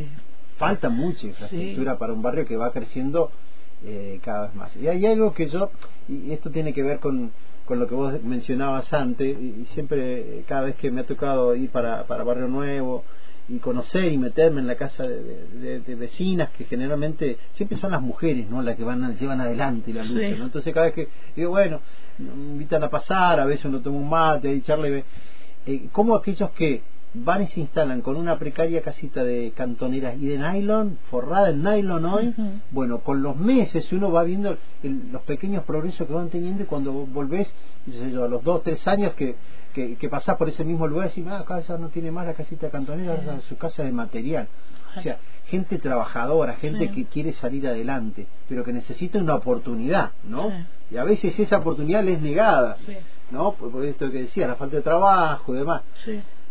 falta 0.57 0.89
mucha 0.89 1.27
infraestructura 1.27 1.99
para 1.99 2.13
un 2.13 2.23
barrio 2.23 2.47
que 2.47 2.57
va 2.57 2.71
creciendo 2.71 3.33
eh, 3.85 4.21
cada 4.23 4.47
vez 4.47 4.55
más. 4.55 4.77
Y 4.77 4.87
hay 4.87 5.05
algo 5.07 5.35
que 5.35 5.49
yo 5.49 5.71
y 6.09 6.33
esto 6.33 6.51
tiene 6.51 6.73
que 6.73 6.83
ver 6.83 7.01
con 7.01 7.33
con 7.65 7.79
lo 7.79 7.87
que 7.87 7.95
vos 7.95 8.23
mencionabas 8.23 8.93
antes 8.93 9.39
y 9.39 9.67
siempre 9.75 10.45
cada 10.49 10.63
vez 10.63 10.77
que 10.77 10.91
me 10.91 11.03
ha 11.03 11.07
tocado 11.07 11.55
ir 11.55 11.71
para, 11.71 12.05
para 12.05 12.25
Barrio 12.25 12.49
Nuevo 12.49 13.05
y 13.53 13.59
conocer 13.59 14.11
y 14.11 14.17
meterme 14.17 14.63
en 14.63 14.67
la 14.67 14.77
casa 14.77 15.05
de, 15.07 15.95
vecinas 15.95 16.51
que 16.51 16.65
generalmente 16.65 17.37
siempre 17.53 17.77
son 17.77 17.93
las 17.93 18.01
mujeres 18.01 18.49
no 18.49 18.63
las 18.63 18.77
que 18.77 18.83
van 18.83 19.15
llevan 19.17 19.43
adelante 19.43 19.93
la 19.93 20.05
lucha 20.05 20.37
¿no? 20.39 20.47
entonces 20.47 20.73
cada 20.73 20.87
vez 20.87 20.95
que 20.95 21.09
digo 21.37 21.51
bueno 21.51 21.81
me 22.19 22.33
invitan 22.33 22.83
a 22.83 22.89
pasar 22.89 23.41
a 23.41 23.45
veces 23.45 23.67
uno 23.67 23.81
toma 23.81 23.99
un 23.99 24.09
mate 24.09 24.53
y 24.55 24.63
charle 24.63 25.05
eh, 25.67 25.89
como 25.93 26.17
aquellos 26.17 26.51
que 26.53 26.81
van 27.15 27.43
y 27.43 27.49
se 27.49 27.61
instalan 27.61 28.01
con 28.01 28.17
una 28.17 28.39
precaria 28.39 28.81
casita 28.81 29.23
de 29.23 29.53
cantoneras 29.55 30.17
y 30.19 30.27
de 30.27 30.39
nylon, 30.39 30.99
forrada 31.11 31.51
en 31.51 31.63
nylon 31.63 32.05
hoy, 32.07 32.35
bueno, 32.71 33.01
con 33.01 33.23
los 33.23 33.37
meses 33.37 33.91
uno 33.93 34.11
va 34.11 34.25
viendo 34.25 34.57
los 34.83 35.23
pequeños 35.23 35.65
progresos 35.65 36.07
que 36.07 36.13
van 36.13 36.31
teniendo 36.31 36.63
y 36.63 36.67
cuando 36.67 36.93
volvés, 36.93 37.53
a 37.87 38.29
los 38.29 38.43
dos, 38.43 38.63
tres 38.63 38.87
años 38.87 39.13
que, 39.15 39.37
que, 39.75 39.97
que 39.97 40.09
pasás 40.09 40.37
por 40.37 40.49
ese 40.49 40.65
mismo 40.65 40.87
lugar 40.87 41.07
y 41.07 41.21
decís, 41.21 41.27
ah, 41.29 41.45
casa 41.47 41.77
no 41.77 41.89
tiene 41.89 42.11
más 42.11 42.27
la 42.27 42.35
casita 42.35 42.67
de 42.67 42.73
cantonera, 42.73 43.41
su 43.49 43.57
casa 43.57 43.83
de 43.83 43.93
material. 43.93 44.49
O 44.97 45.01
sea, 45.01 45.19
gente 45.47 45.79
trabajadora, 45.79 46.55
gente 46.57 46.91
que 46.91 47.07
quiere 47.07 47.33
salir 47.35 47.67
adelante, 47.67 48.27
pero 48.49 48.63
que 48.63 48.73
necesita 48.73 49.19
una 49.19 49.35
oportunidad, 49.35 50.13
¿no? 50.25 50.51
Y 50.91 50.97
a 50.97 51.05
veces 51.05 51.39
esa 51.39 51.59
oportunidad 51.59 52.05
les 52.05 52.17
es 52.17 52.23
negada, 52.23 52.77
¿no? 53.31 53.53
Por, 53.53 53.85
esto 53.85 54.11
que 54.11 54.23
decía, 54.23 54.47
la 54.47 54.57
falta 54.57 54.77
de 54.77 54.83
trabajo 54.83 55.55
y 55.55 55.59
demás 55.59 55.83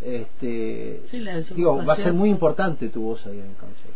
este 0.02 1.02
digo 1.56 1.84
va 1.86 1.94
a 1.94 1.98
ser 1.98 2.14
muy 2.14 2.30
importante 2.30 2.90
tu 2.90 3.02
voz 3.02 3.26
ahí 3.28 3.40
en 3.40 3.50
el 3.50 3.56
consejo 3.56 3.94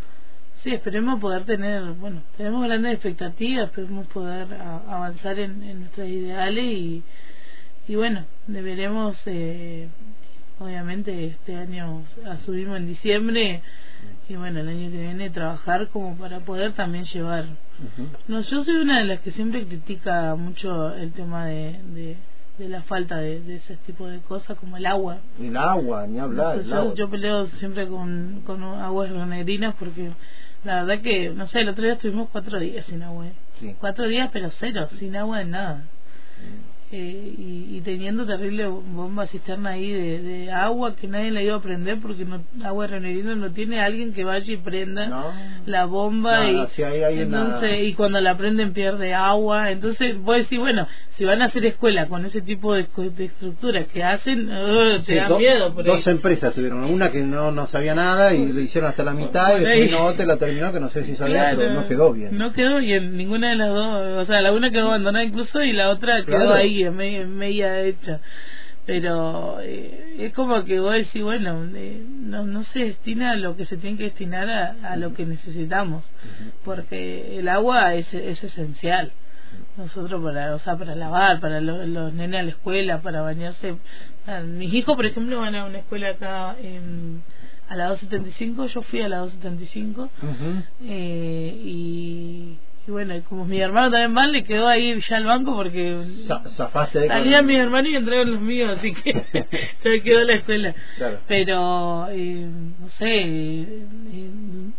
sí 0.63 0.71
esperemos 0.73 1.19
poder 1.19 1.45
tener 1.45 1.83
bueno 1.93 2.21
tenemos 2.37 2.65
grandes 2.65 2.93
expectativas 2.93 3.67
esperemos 3.69 4.07
poder 4.07 4.47
avanzar 4.87 5.39
en, 5.39 5.79
nuestros 5.79 6.07
ideales 6.07 6.65
y 6.65 7.03
y 7.87 7.95
bueno 7.95 8.25
deberemos 8.47 9.17
eh, 9.25 9.87
obviamente 10.59 11.25
este 11.25 11.55
año 11.55 12.03
asumimos 12.25 12.77
en 12.77 12.87
diciembre 12.87 13.61
y 14.27 14.35
bueno 14.35 14.59
el 14.59 14.69
año 14.69 14.91
que 14.91 14.97
viene 14.97 15.29
trabajar 15.29 15.89
como 15.89 16.17
para 16.17 16.39
poder 16.39 16.73
también 16.73 17.05
llevar. 17.05 17.45
No 18.27 18.41
yo 18.41 18.63
soy 18.63 18.75
una 18.75 18.99
de 18.99 19.05
las 19.05 19.19
que 19.19 19.31
siempre 19.31 19.65
critica 19.65 20.35
mucho 20.35 20.93
el 20.95 21.11
tema 21.11 21.45
de 21.45 21.79
de 21.93 22.17
la 22.57 22.81
falta 22.83 23.17
de, 23.17 23.55
ese 23.55 23.75
tipo 23.85 24.07
de 24.07 24.19
cosas 24.19 24.57
como 24.57 24.77
el 24.77 24.85
agua. 24.85 25.17
El 25.39 25.57
agua, 25.57 26.07
ni 26.07 26.19
hablar. 26.19 26.61
yo, 26.95 27.09
peleo 27.09 27.47
siempre 27.47 27.87
con, 27.87 28.41
con 28.45 28.63
aguas 28.63 29.11
renerinas 29.11 29.75
porque 29.75 30.11
la 30.63 30.83
verdad 30.83 31.01
que, 31.03 31.29
no 31.29 31.47
sé, 31.47 31.61
el 31.61 31.69
otro 31.69 31.83
día 31.83 31.93
estuvimos 31.93 32.29
cuatro 32.31 32.59
días 32.59 32.85
sin 32.85 33.03
agua. 33.03 33.27
¿eh? 33.27 33.75
Cuatro 33.79 34.07
días 34.07 34.29
pero 34.33 34.49
cero, 34.59 34.87
sin 34.97 35.15
agua 35.15 35.39
de 35.39 35.45
nada. 35.45 35.83
Eh, 36.91 37.33
y, 37.37 37.81
teniendo 37.81 38.27
terrible 38.27 38.67
bomba 38.67 39.25
cisterna 39.25 39.71
ahí 39.71 39.91
de, 39.91 40.51
agua 40.51 40.95
que 40.95 41.07
nadie 41.07 41.31
la 41.31 41.41
iba 41.41 41.55
a 41.55 41.61
prender 41.61 41.99
porque 41.99 42.25
no, 42.25 42.43
agua 42.63 42.85
renerina 42.85 43.33
no 43.35 43.51
tiene 43.51 43.81
alguien 43.81 44.13
que 44.13 44.23
vaya 44.23 44.53
y 44.53 44.57
prenda 44.57 45.33
la 45.65 45.85
bomba 45.85 46.47
y, 46.47 47.87
y 47.87 47.93
cuando 47.93 48.21
la 48.21 48.37
prenden 48.37 48.73
pierde 48.73 49.15
agua. 49.15 49.71
Entonces 49.71 50.17
vos 50.21 50.37
decís 50.37 50.59
bueno 50.59 50.87
si 51.17 51.23
van 51.23 51.41
a 51.41 51.45
hacer 51.45 51.65
escuela 51.65 52.07
con 52.07 52.25
ese 52.25 52.41
tipo 52.41 52.73
de, 52.73 52.87
de 53.15 53.25
estructuras 53.25 53.87
que 53.87 54.03
hacen 54.03 54.49
uh, 54.49 55.01
te 55.01 55.15
da 55.15 55.29
miedo 55.29 55.69
dos 55.69 56.05
empresas 56.07 56.53
tuvieron 56.53 56.83
una 56.83 57.09
que 57.09 57.21
no, 57.23 57.51
no 57.51 57.67
sabía 57.67 57.95
nada 57.95 58.33
y 58.33 58.51
lo 58.51 58.59
hicieron 58.59 58.89
hasta 58.89 59.03
la 59.03 59.13
mitad 59.13 59.57
y 59.57 59.63
después 59.63 59.93
otra 59.93 60.25
la 60.25 60.37
terminó 60.37 60.73
que 60.73 60.79
no 60.79 60.89
sé 60.89 61.05
si 61.05 61.15
sabía 61.15 61.53
pero 61.55 61.73
no 61.73 61.87
quedó 61.87 62.13
bien. 62.13 62.37
No 62.37 62.51
quedó 62.51 62.79
bien 62.79 63.15
ninguna 63.15 63.49
de 63.49 63.55
las 63.55 63.69
dos 63.69 64.21
o 64.21 64.25
sea 64.25 64.41
la 64.41 64.51
una 64.51 64.71
quedó 64.71 64.87
abandonada 64.87 65.23
incluso 65.23 65.61
y 65.63 65.71
la 65.71 65.89
otra 65.89 66.23
quedó 66.25 66.53
ahí 66.53 66.74
media 66.83 67.81
hecha 67.81 68.19
pero 68.85 69.59
eh, 69.61 70.15
es 70.19 70.33
como 70.33 70.63
que 70.63 70.79
vos 70.79 70.93
decís 70.93 71.23
bueno 71.23 71.65
eh, 71.73 72.05
no, 72.07 72.45
no 72.45 72.63
se 72.65 72.79
destina 72.79 73.31
a 73.31 73.35
lo 73.35 73.55
que 73.55 73.65
se 73.65 73.77
tiene 73.77 73.97
que 73.97 74.03
destinar 74.05 74.49
a, 74.49 74.95
lo 74.95 75.13
que 75.13 75.25
necesitamos 75.25 76.05
porque 76.63 77.39
el 77.39 77.47
agua 77.49 77.95
es, 77.95 78.13
es 78.13 78.43
esencial. 78.43 79.11
Nosotros 79.77 80.21
para 80.21 80.53
o 80.53 80.59
sea 80.59 80.77
para 80.77 80.95
lavar 80.95 81.39
para 81.39 81.61
los, 81.61 81.87
los 81.87 82.13
nenes 82.13 82.39
a 82.39 82.43
la 82.43 82.49
escuela 82.49 83.01
para 83.01 83.21
bañarse. 83.21 83.77
Mis 84.45 84.73
hijos 84.73 84.95
por 84.95 85.05
ejemplo 85.05 85.39
van 85.39 85.55
a 85.55 85.65
una 85.65 85.79
escuela 85.79 86.09
acá 86.09 86.55
en 86.61 87.23
a 87.67 87.75
la 87.75 87.87
275 87.87 88.67
yo 88.67 88.81
fui 88.83 89.01
a 89.01 89.09
la 89.09 89.19
275 89.19 90.09
eh, 90.83 91.61
y 91.63 92.57
y 92.87 92.91
bueno, 92.91 93.15
como 93.27 93.45
mi 93.45 93.59
hermano 93.59 93.89
también 93.89 94.13
mal, 94.13 94.31
le 94.31 94.43
quedó 94.43 94.67
ahí 94.67 94.99
ya 94.99 95.17
al 95.17 95.25
banco 95.25 95.55
porque 95.55 96.03
salían 97.07 97.45
mis 97.47 97.57
hermanos 97.57 97.89
y 97.91 97.95
entraron 97.95 98.31
los 98.31 98.41
míos, 98.41 98.77
así 98.77 98.93
que 98.93 99.13
ya 99.83 99.89
me 99.89 100.01
quedó 100.01 100.23
la 100.23 100.35
escuela. 100.35 100.75
Pero, 101.27 102.07
eh, 102.11 102.47
no 102.79 102.89
sé, 102.99 103.21
eh, 103.21 104.29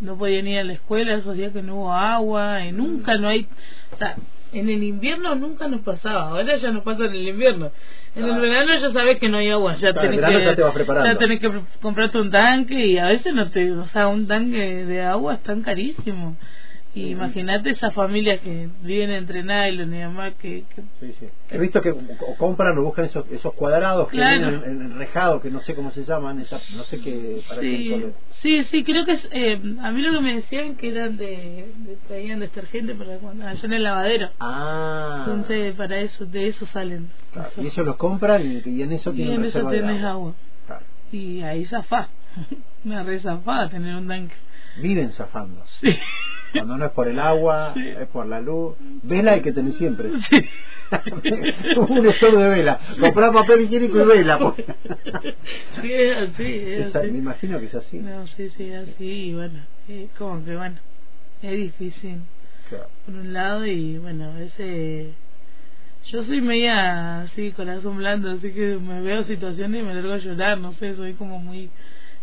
no 0.01 0.17
podía 0.17 0.39
ir 0.39 0.59
a 0.59 0.65
la 0.65 0.75
escuela 0.75 1.15
esos 1.15 1.37
días 1.37 1.53
que 1.53 1.63
no 1.63 1.77
hubo 1.77 1.93
agua, 1.93 2.65
y 2.65 2.71
nunca 2.71 3.17
no 3.17 3.29
hay... 3.29 3.49
O 3.93 3.97
sea, 3.97 4.15
en 4.53 4.69
el 4.69 4.85
invierno 4.85 5.35
nunca 5.35 5.67
nos 5.67 5.81
pasaba, 5.81 6.29
ahora 6.29 6.55
ya 6.57 6.71
nos 6.71 6.85
pasa 6.85 7.07
en 7.07 7.13
el 7.13 7.29
invierno. 7.29 7.73
En 8.15 8.25
el 8.25 8.41
verano 8.41 8.73
ya 8.75 8.93
sabes 8.93 9.19
que 9.19 9.29
no 9.29 9.39
hay 9.39 9.51
agua, 9.51 9.75
ya 9.75 9.93
tenés 9.93 10.21
que 10.21 10.45
ya, 10.45 10.55
te 10.55 10.63
vas 10.63 10.75
ya 11.05 11.19
tenés 11.19 11.41
que 11.41 11.51
comprarte 11.83 12.19
un 12.19 12.31
tanque 12.31 12.87
y 12.87 12.99
a 12.99 13.07
veces 13.07 13.35
no 13.35 13.51
te, 13.51 13.73
o 13.73 13.85
sea, 13.89 14.07
un 14.07 14.29
tanque 14.29 14.85
de 14.87 15.03
agua 15.03 15.35
es 15.35 15.43
tan 15.43 15.63
carísimo 15.63 16.37
Y 16.97 17.11
imagínate 17.11 17.69
esas 17.71 17.93
familias 17.93 18.41
que 18.41 18.71
viven 18.81 19.11
entre 19.11 19.43
nylon 19.43 19.93
y 19.95 19.99
demás 19.99 20.33
que, 20.41 20.65
Sí, 20.99 21.13
sí. 21.21 21.27
He 21.51 21.59
visto 21.59 21.83
que 21.83 21.91
o 21.91 22.37
compran 22.39 22.77
o 22.79 22.83
buscan 22.83 23.05
esos, 23.05 23.31
esos 23.31 23.53
cuadrados 23.53 24.09
que 24.09 24.17
vienen 24.17 24.63
en, 24.65 24.81
en 24.83 24.99
rejado, 24.99 25.41
que 25.43 25.51
no 25.51 25.61
sé 25.61 25.75
cómo 25.75 25.91
se 25.91 26.05
llaman, 26.05 26.39
esa- 26.41 26.59
no 26.75 26.85
sé 26.85 26.99
qué, 27.01 27.43
para 27.47 27.61
qué 27.61 27.77
Sí, 27.77 27.91
son. 27.91 28.15
sí, 28.41 28.65
sí, 28.65 28.83
creo 28.83 29.05
que 29.05 29.13
es, 29.13 29.29
eh, 29.31 29.61
a 29.83 29.93
mí 29.93 30.01
lo 30.01 30.13
que 30.15 30.21
me 30.23 30.35
decían 30.37 30.77
que 30.77 30.89
eran 30.89 31.19
de, 31.19 31.67
de 31.77 31.97
traían 32.09 32.41
detergente 32.41 32.95
para 32.95 33.19
cuando 33.19 33.47
allá 33.47 33.61
en 33.63 33.73
el 33.75 33.83
lavadero. 33.83 34.31
Ah, 34.41 35.25
Entonces, 35.27 35.75
para 35.75 35.99
eso, 36.01 36.25
de 36.25 36.47
eso 36.49 36.65
salen. 36.65 37.11
claro. 37.33 37.51
Eso. 37.51 37.63
y 37.63 37.67
ellos 37.67 37.85
los 37.87 37.97
compran 37.97 38.41
y, 38.41 38.63
y 38.71 38.83
en 38.83 38.93
eso 38.93 39.13
Y 39.13 39.17
tienen 39.17 39.35
en 39.41 39.45
eso 39.45 39.67
tenés 39.69 40.03
agua. 40.03 40.11
agua. 40.11 40.35
Claro. 40.67 40.85
Y 41.13 41.43
ahí 41.43 41.67
zafá. 41.67 42.09
Una 42.87 43.03
re 43.03 43.19
zafá 43.21 43.69
tener 43.69 43.95
un 43.97 44.09
tanque. 44.09 44.35
Viven 44.81 45.11
zafando. 45.13 45.63
Sí. 45.81 45.89
Cuando 46.57 46.77
no 46.79 46.85
es 46.87 46.91
por 46.93 47.09
el 47.09 47.19
agua, 47.19 47.73
Sí. 47.75 47.89
es 47.89 48.07
por 48.09 48.27
la 48.27 48.41
luz. 48.41 48.77
Vela 49.03 49.33
hay 49.33 49.43
que 49.43 49.53
tener 49.53 49.73
siempre. 49.75 50.11
Sí. 50.31 50.39
un 51.77 52.07
stock 52.07 52.35
de 52.35 52.49
vela. 52.49 52.79
Comprar 53.01 53.33
papel 53.33 53.63
higiénico 53.63 54.01
y 54.01 54.07
vela. 54.07 54.39
pues. 54.55 54.67
Sí, 55.83 55.93
es 55.93 56.17
así, 56.31 56.45
es 56.45 56.87
Esa- 56.89 57.01
así. 57.01 57.11
me 57.11 57.19
imagino 57.19 57.59
que 57.59 57.67
es 57.67 57.75
así. 57.75 57.99
No, 57.99 58.27
sí, 58.29 58.51
sí, 58.57 58.65
es 58.71 58.89
así. 58.89 59.05
Y 59.05 59.35
bueno, 59.35 59.61
es 59.89 60.11
como 60.19 60.45
que 60.45 60.57
bueno, 60.57 60.77
es 61.43 61.53
difícil 61.57 62.19
Claro. 62.69 62.89
por 63.05 63.15
un 63.15 63.33
lado 63.33 63.67
y 63.67 63.99
bueno, 63.99 64.31
a 64.33 64.35
veces 64.35 65.09
yo 66.11 66.23
soy 66.25 66.41
media 66.41 67.23
así, 67.23 67.51
corazón 67.53 67.97
blando, 67.99 68.31
así 68.31 68.53
que 68.53 68.79
me 68.81 69.01
veo 69.03 69.25
situaciones 69.25 69.83
y 69.83 69.85
me 69.85 69.95
largo 69.95 70.13
a 70.13 70.19
llorar, 70.19 70.59
no 70.59 70.73
sé, 70.73 70.95
soy 70.95 71.15
como 71.15 71.39
muy 71.39 71.69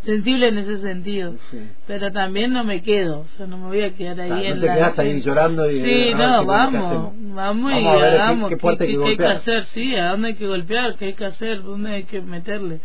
sensible 0.06 0.48
en 0.50 0.58
ese 0.58 0.78
sentido. 0.80 1.36
Sí. 1.52 1.60
Pero 1.88 2.12
también 2.12 2.52
no 2.54 2.64
me 2.64 2.82
quedo, 2.82 3.20
o 3.22 3.28
sea, 3.38 3.48
no 3.48 3.58
me 3.58 3.68
voy 3.68 3.82
a 3.82 3.94
quedar 3.96 4.20
ahí 4.20 4.28
Claro, 4.30 4.44
no 4.44 4.50
en 4.56 4.60
te 4.62 4.68
la... 4.68 4.76
quedás 4.76 5.00
ahí 5.00 5.22
llorando 5.22 5.72
y- 5.72 5.82
Sí, 5.82 6.12
no, 6.14 6.46
vamos, 6.46 7.14
vamos 7.34 7.72
y 7.72 7.74
Vamos 7.74 7.74
a 7.74 7.76
ver 8.06 8.14
qué- 8.14 8.22
hay 8.22 8.50
que 8.50 8.88
qué 8.88 9.06
hay 9.06 9.18
que 9.18 9.26
hacer, 9.26 9.66
sí, 9.66 9.96
a 9.96 10.10
dónde 10.10 10.28
hay 10.30 10.34
que 10.36 10.48
golpear, 10.48 10.96
qué 10.96 11.06
hay 11.06 11.14
que 11.14 11.26
hacer, 11.26 11.62
dónde 11.64 11.92
hay 11.92 12.04
que 12.04 12.22
meterle. 12.22 12.80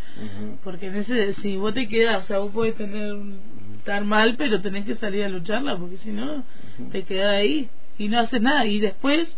Porque 0.64 0.86
en 0.86 0.96
ese, 0.96 1.34
si 1.34 1.56
vos 1.56 1.74
te 1.74 1.88
quedas, 1.88 2.24
o 2.24 2.26
sea, 2.26 2.38
vos 2.38 2.52
podés 2.52 2.74
tener, 2.76 3.12
un- 3.14 3.38
estar 3.78 4.04
mal, 4.04 4.34
pero 4.36 4.60
tenés 4.60 4.84
que 4.84 4.94
salir 4.96 5.24
a 5.24 5.28
lucharla, 5.28 5.76
porque 5.76 5.96
si 5.98 6.10
no, 6.10 6.44
te 6.92 7.02
quedás 7.02 7.34
ahí 7.34 7.68
y 7.98 8.08
no 8.08 8.20
haces 8.20 8.40
nada. 8.40 8.64
Y 8.66 8.78
después 8.80 9.28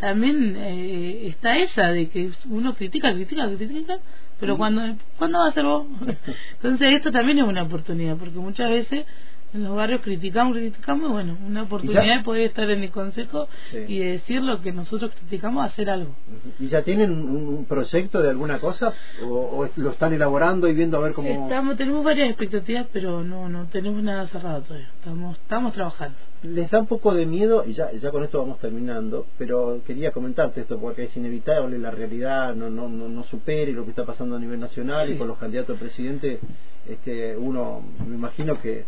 también 0.00 0.54
eh, 0.58 1.28
está 1.28 1.56
esa 1.58 1.88
de 1.88 2.08
que 2.08 2.30
uno 2.50 2.74
critica, 2.74 3.12
critica, 3.14 3.48
critica, 3.56 3.98
pero 4.38 4.56
cuando 4.56 4.96
¿cuándo 5.18 5.38
va 5.38 5.48
a 5.48 5.52
ser 5.52 5.64
vos? 5.64 5.86
Entonces 6.54 6.94
esto 6.94 7.10
también 7.10 7.38
es 7.38 7.44
una 7.44 7.62
oportunidad, 7.62 8.16
porque 8.16 8.38
muchas 8.38 8.70
veces 8.70 9.06
en 9.54 9.64
los 9.64 9.74
barrios 9.74 10.00
criticamos, 10.02 10.56
criticamos, 10.56 11.08
y 11.08 11.12
bueno, 11.12 11.36
una 11.46 11.62
oportunidad 11.62 12.18
de 12.18 12.24
poder 12.24 12.46
estar 12.46 12.68
en 12.70 12.82
el 12.82 12.90
consejo 12.90 13.48
Sí. 13.70 13.78
y 13.88 13.98
de 13.98 14.12
decir 14.12 14.42
lo 14.42 14.60
que 14.60 14.72
nosotros 14.72 15.12
criticamos, 15.18 15.64
hacer 15.64 15.88
algo. 15.90 16.14
¿Y 16.58 16.68
ya 16.68 16.82
tienen 16.82 17.12
un, 17.12 17.64
proyecto 17.66 18.22
de 18.22 18.30
alguna 18.30 18.58
cosa? 18.58 18.92
¿O, 19.24 19.26
o 19.26 19.68
lo 19.76 19.90
están 19.90 20.12
elaborando 20.12 20.68
y 20.68 20.74
viendo 20.74 20.96
a 20.98 21.00
ver 21.00 21.12
cómo.? 21.14 21.28
Estamos, 21.28 21.76
tenemos 21.76 22.04
varias 22.04 22.28
expectativas, 22.28 22.86
pero 22.92 23.24
no, 23.24 23.48
no 23.48 23.66
tenemos 23.66 24.02
nada 24.02 24.26
cerrado 24.28 24.62
todavía. 24.62 24.90
Estamos, 24.98 25.36
estamos 25.38 25.72
trabajando. 25.72 26.16
Les 26.42 26.70
da 26.70 26.78
un 26.78 26.86
poco 26.86 27.14
de 27.14 27.26
miedo, 27.26 27.64
y 27.66 27.72
ya, 27.72 27.90
ya 27.92 28.10
con 28.10 28.22
esto 28.22 28.38
vamos 28.38 28.58
terminando, 28.58 29.26
pero 29.38 29.80
quería 29.86 30.12
comentarte 30.12 30.60
esto 30.60 30.78
porque 30.78 31.04
es 31.04 31.16
inevitable, 31.16 31.78
la 31.78 31.90
realidad 31.90 32.54
no, 32.54 32.70
no, 32.70 32.88
no, 32.88 33.08
no 33.08 33.24
supere 33.24 33.72
lo 33.72 33.84
que 33.84 33.90
está 33.90 34.04
pasando 34.04 34.36
a 34.36 34.38
nivel 34.38 34.60
nacional 34.60 35.10
y 35.10 35.16
con 35.16 35.28
los 35.28 35.38
candidatos 35.38 35.76
a 35.76 35.80
presidente, 35.80 36.40
este, 36.86 37.36
uno, 37.36 37.82
me 38.06 38.14
imagino 38.14 38.60
que 38.60 38.84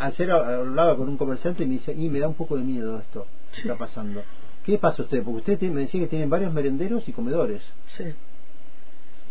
ayer 0.00 0.30
hablaba 0.30 0.96
con 0.96 1.08
un 1.08 1.16
comerciante 1.16 1.62
y 1.64 1.66
me 1.66 1.74
dice, 1.74 1.92
y 1.92 2.08
me 2.08 2.18
da 2.20 2.28
un 2.28 2.34
poco 2.34 2.56
de 2.56 2.64
miedo 2.64 2.98
esto 2.98 3.26
que 3.50 3.56
Sí. 3.56 3.68
está 3.68 3.76
pasando. 3.76 4.22
¿Qué 4.64 4.78
pasa 4.78 5.02
a 5.02 5.04
usted? 5.04 5.22
Porque 5.22 5.38
usted 5.38 5.58
tiene- 5.58 5.74
me 5.74 5.80
decía 5.82 6.00
que 6.00 6.08
tienen 6.08 6.28
varios 6.28 6.52
merenderos 6.52 7.08
y 7.08 7.12
comedores. 7.12 7.62
Sí, 7.96 8.04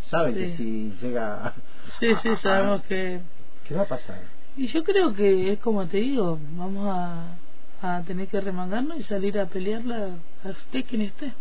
Saben 0.09 0.33
Sí. 0.35 0.39
que 0.39 0.57
si 0.57 0.93
llega 1.01 1.47
a- 1.47 1.53
sí, 1.99 2.07
sí, 2.23 2.29
a- 2.29 2.37
sabemos 2.37 2.81
que... 2.83 3.19
¿Qué 3.67 3.75
va 3.75 3.81
a 3.81 3.87
pasar? 3.87 4.21
Y 4.55 4.67
yo 4.67 4.81
creo 4.83 5.13
que 5.13 5.51
es 5.51 5.59
como 5.59 5.85
te 5.87 5.97
digo, 5.97 6.39
vamos 6.55 6.87
a, 6.89 7.35
a 7.81 8.01
tener 8.03 8.27
que 8.29 8.39
remangarnos 8.39 8.97
y 8.97 9.03
salir 9.03 9.37
a 9.37 9.47
pelearla 9.47 10.11
a 10.45 10.49
esté 10.49 10.83
quien 10.83 11.01
esté. 11.01 11.33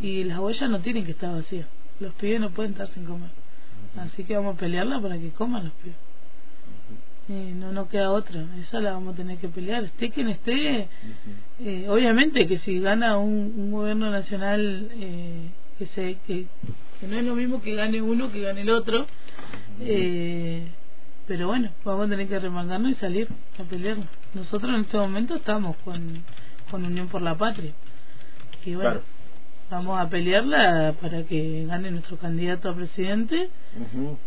Y 0.00 0.24
las 0.24 0.38
huellas 0.40 0.68
no 0.68 0.80
tienen 0.80 1.04
que 1.04 1.12
estar 1.12 1.32
vacías. 1.32 1.66
Los 2.00 2.12
pibes 2.14 2.40
no 2.40 2.50
pueden 2.50 2.72
estar 2.72 2.88
sin 2.88 3.04
comer. 3.04 3.30
Así 3.96 4.24
que 4.24 4.36
vamos 4.36 4.56
a 4.56 4.58
pelearla 4.58 5.00
para 5.00 5.16
que 5.16 5.30
coman 5.30 5.64
los 5.64 5.72
pibes. 5.74 5.96
Eh, 7.28 7.52
no 7.56 7.72
no 7.72 7.88
queda 7.88 8.10
otra, 8.10 8.44
esa 8.60 8.80
la 8.80 8.92
vamos 8.92 9.14
a 9.14 9.16
tener 9.16 9.38
que 9.38 9.48
pelear, 9.48 9.82
esté 9.84 10.10
quien 10.10 10.28
esté, 10.28 10.88
eh, 11.58 11.86
obviamente 11.88 12.46
que 12.46 12.58
si 12.58 12.80
gana 12.80 13.16
un, 13.16 13.54
un 13.56 13.72
gobierno 13.72 14.10
nacional 14.10 14.90
eh, 14.92 15.48
que 15.78 15.86
se 15.86 16.18
que, 16.26 16.46
que 17.00 17.06
no 17.06 17.16
es 17.18 17.24
lo 17.24 17.34
mismo 17.34 17.62
que 17.62 17.74
gane 17.74 18.02
uno 18.02 18.30
que 18.30 18.42
gane 18.42 18.60
el 18.60 18.68
otro, 18.70 19.06
eh, 19.80 20.68
pero 21.26 21.46
bueno, 21.46 21.70
vamos 21.82 22.06
a 22.06 22.10
tener 22.10 22.28
que 22.28 22.38
remangarnos 22.38 22.90
y 22.90 22.94
salir 22.96 23.28
a 23.58 23.62
pelear. 23.64 23.96
Nosotros 24.34 24.74
en 24.74 24.80
este 24.82 24.98
momento 24.98 25.36
estamos 25.36 25.76
con, 25.78 26.22
con 26.70 26.84
Unión 26.84 27.08
por 27.08 27.22
la 27.22 27.34
Patria. 27.36 27.72
Y 28.66 28.74
bueno, 28.74 28.90
Claro. 28.90 29.02
Vamos 29.70 29.98
a 29.98 30.08
pelearla 30.08 30.94
para 31.00 31.22
que 31.24 31.64
gane 31.66 31.90
nuestro 31.90 32.16
candidato 32.16 32.68
a 32.70 32.74
presidente. 32.74 33.48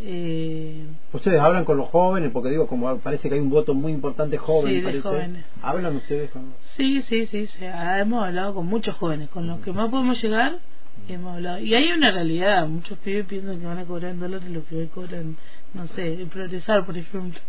Eh, 0.01 0.85
Ustedes 1.13 1.39
hablan 1.39 1.65
con 1.65 1.77
los 1.77 1.87
jóvenes, 1.89 2.31
porque 2.31 2.49
digo, 2.49 2.67
como 2.67 2.97
parece 2.99 3.29
que 3.29 3.35
hay 3.35 3.41
un 3.41 3.49
voto 3.49 3.73
muy 3.73 3.91
importante 3.91 4.37
joven, 4.37 4.73
Sí, 4.75 4.81
parece. 4.81 5.01
jóvenes. 5.01 5.45
¿Hablan 5.61 5.95
ustedes 5.95 6.31
con.? 6.31 6.53
Sí, 6.75 7.01
sí, 7.03 7.25
sí, 7.27 7.47
sí, 7.47 7.65
ah, 7.65 7.99
hemos 7.99 8.23
hablado 8.25 8.53
con 8.55 8.65
muchos 8.67 8.95
jóvenes, 8.95 9.29
con 9.29 9.47
los 9.47 9.59
que 9.61 9.71
más 9.71 9.89
podemos 9.89 10.21
llegar, 10.21 10.59
hemos 11.07 11.35
hablado. 11.35 11.59
Y 11.59 11.73
hay 11.75 11.91
una 11.91 12.11
realidad, 12.11 12.67
muchos 12.67 12.97
pibes 12.99 13.25
piensan 13.25 13.59
que 13.59 13.65
van 13.65 13.77
a 13.79 13.85
cobrar 13.85 14.11
en 14.11 14.19
dólares 14.19 14.49
lo 14.49 14.65
que 14.65 14.75
hoy 14.75 14.87
cobran, 14.87 15.37
no 15.73 15.87
sé, 15.87 16.13
el 16.13 16.27
progresar, 16.27 16.85
por 16.85 16.97
ejemplo. 16.97 17.39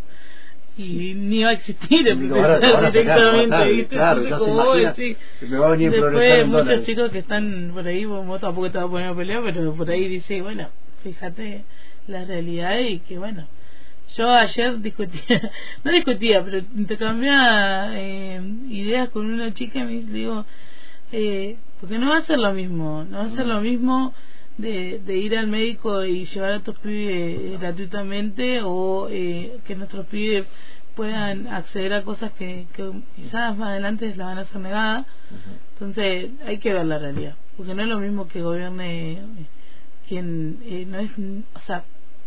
Y 0.79 1.12
ni 1.14 1.43
va 1.43 1.51
a 1.51 1.53
existir 1.55 2.07
el 2.07 2.21
directamente, 2.93 3.88
claro, 3.88 4.23
me 4.23 4.31
va 5.59 5.67
a 5.67 5.71
venir 5.73 5.91
Después 5.91 6.47
muchos 6.47 6.85
chicos 6.85 7.11
que 7.11 7.19
están 7.19 7.73
por 7.75 7.87
ahí, 7.87 8.05
vos 8.05 8.25
vos 8.25 8.41
tampoco 8.41 8.71
te 8.71 8.79
vas 8.79 8.87
a 8.87 8.91
poner 8.91 9.09
a 9.09 9.14
pelear, 9.14 9.43
pero 9.43 9.75
por 9.75 9.91
ahí 9.91 10.07
dice, 10.07 10.41
bueno, 10.41 10.69
fíjate 11.03 11.64
la 12.07 12.25
realidad 12.25 12.79
y 12.79 13.01
que 13.01 13.19
bueno, 13.19 13.49
yo 14.17 14.31
ayer 14.31 14.81
discutía, 14.81 15.51
no 15.85 15.91
discutía, 15.91 16.45
pero 16.45 16.59
intercambiaba 16.77 17.99
eh, 17.99 18.41
ideas 18.69 19.09
con 19.09 19.27
una 19.27 19.53
chica 19.53 19.81
y 19.81 19.83
me 19.83 20.03
digo, 20.12 20.47
eh, 21.11 21.57
porque 21.81 21.99
no 21.99 22.11
va 22.11 22.19
a 22.19 22.23
ser 22.23 22.38
lo 22.38 22.53
mismo, 22.53 23.05
no 23.05 23.19
va 23.19 23.25
a 23.25 23.31
ser 23.31 23.47
lo 23.47 23.61
mismo 23.61 24.14
de, 24.59 25.01
de 25.05 25.16
ir 25.16 25.37
al 25.37 25.47
médico 25.47 26.05
y 26.05 26.27
llevar 26.27 26.53
a 26.53 26.61
tus 26.61 26.79
pibes 26.81 27.40
eh, 27.40 27.57
gratuitamente 27.61 28.61
o 28.62 29.09
eh, 29.09 29.59
que 29.64 29.77
nuestros 29.77 30.07
pibes 30.07 30.47
puedan 30.94 31.47
acceder 31.47 31.94
a 31.94 32.03
cosas 32.03 32.33
que, 32.33 32.66
que 32.75 32.90
quizás 33.14 33.57
más 33.57 33.68
adelante 33.68 34.14
la 34.16 34.27
van 34.27 34.38
a 34.38 34.44
ser 34.44 34.61
negadas. 34.61 35.07
Entonces 35.75 36.31
hay 36.44 36.59
que 36.59 36.75
ver 36.75 36.85
la 36.85 36.99
realidad, 36.99 37.37
porque 37.57 37.75
no 37.75 37.83
es 37.83 37.88
lo 37.88 38.01
mismo 38.01 38.27
que 38.27 38.42
gobierne 38.42 39.23
quien 40.09 40.59
eh, 40.64 40.85
no 40.88 40.99
es, 40.99 41.11
o 41.55 41.61
sea, 41.66 41.85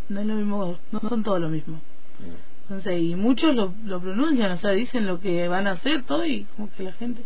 no 0.07 0.21
es 0.21 0.25
lo 0.25 0.35
mismo, 0.35 0.77
no 0.91 0.99
son 1.01 1.23
todos 1.23 1.41
lo 1.41 1.49
mismo. 1.49 1.81
Entonces, 2.71 3.01
y 3.01 3.15
muchos 3.15 3.53
lo, 3.53 3.73
lo 3.83 3.99
pronuncian, 3.99 4.49
o 4.51 4.57
sea, 4.57 4.71
dicen 4.71 5.05
lo 5.05 5.19
que 5.19 5.45
van 5.49 5.67
a 5.67 5.71
hacer, 5.71 6.03
todo, 6.03 6.25
y 6.25 6.45
como 6.55 6.69
que 6.71 6.83
la 6.83 6.93
gente. 6.93 7.21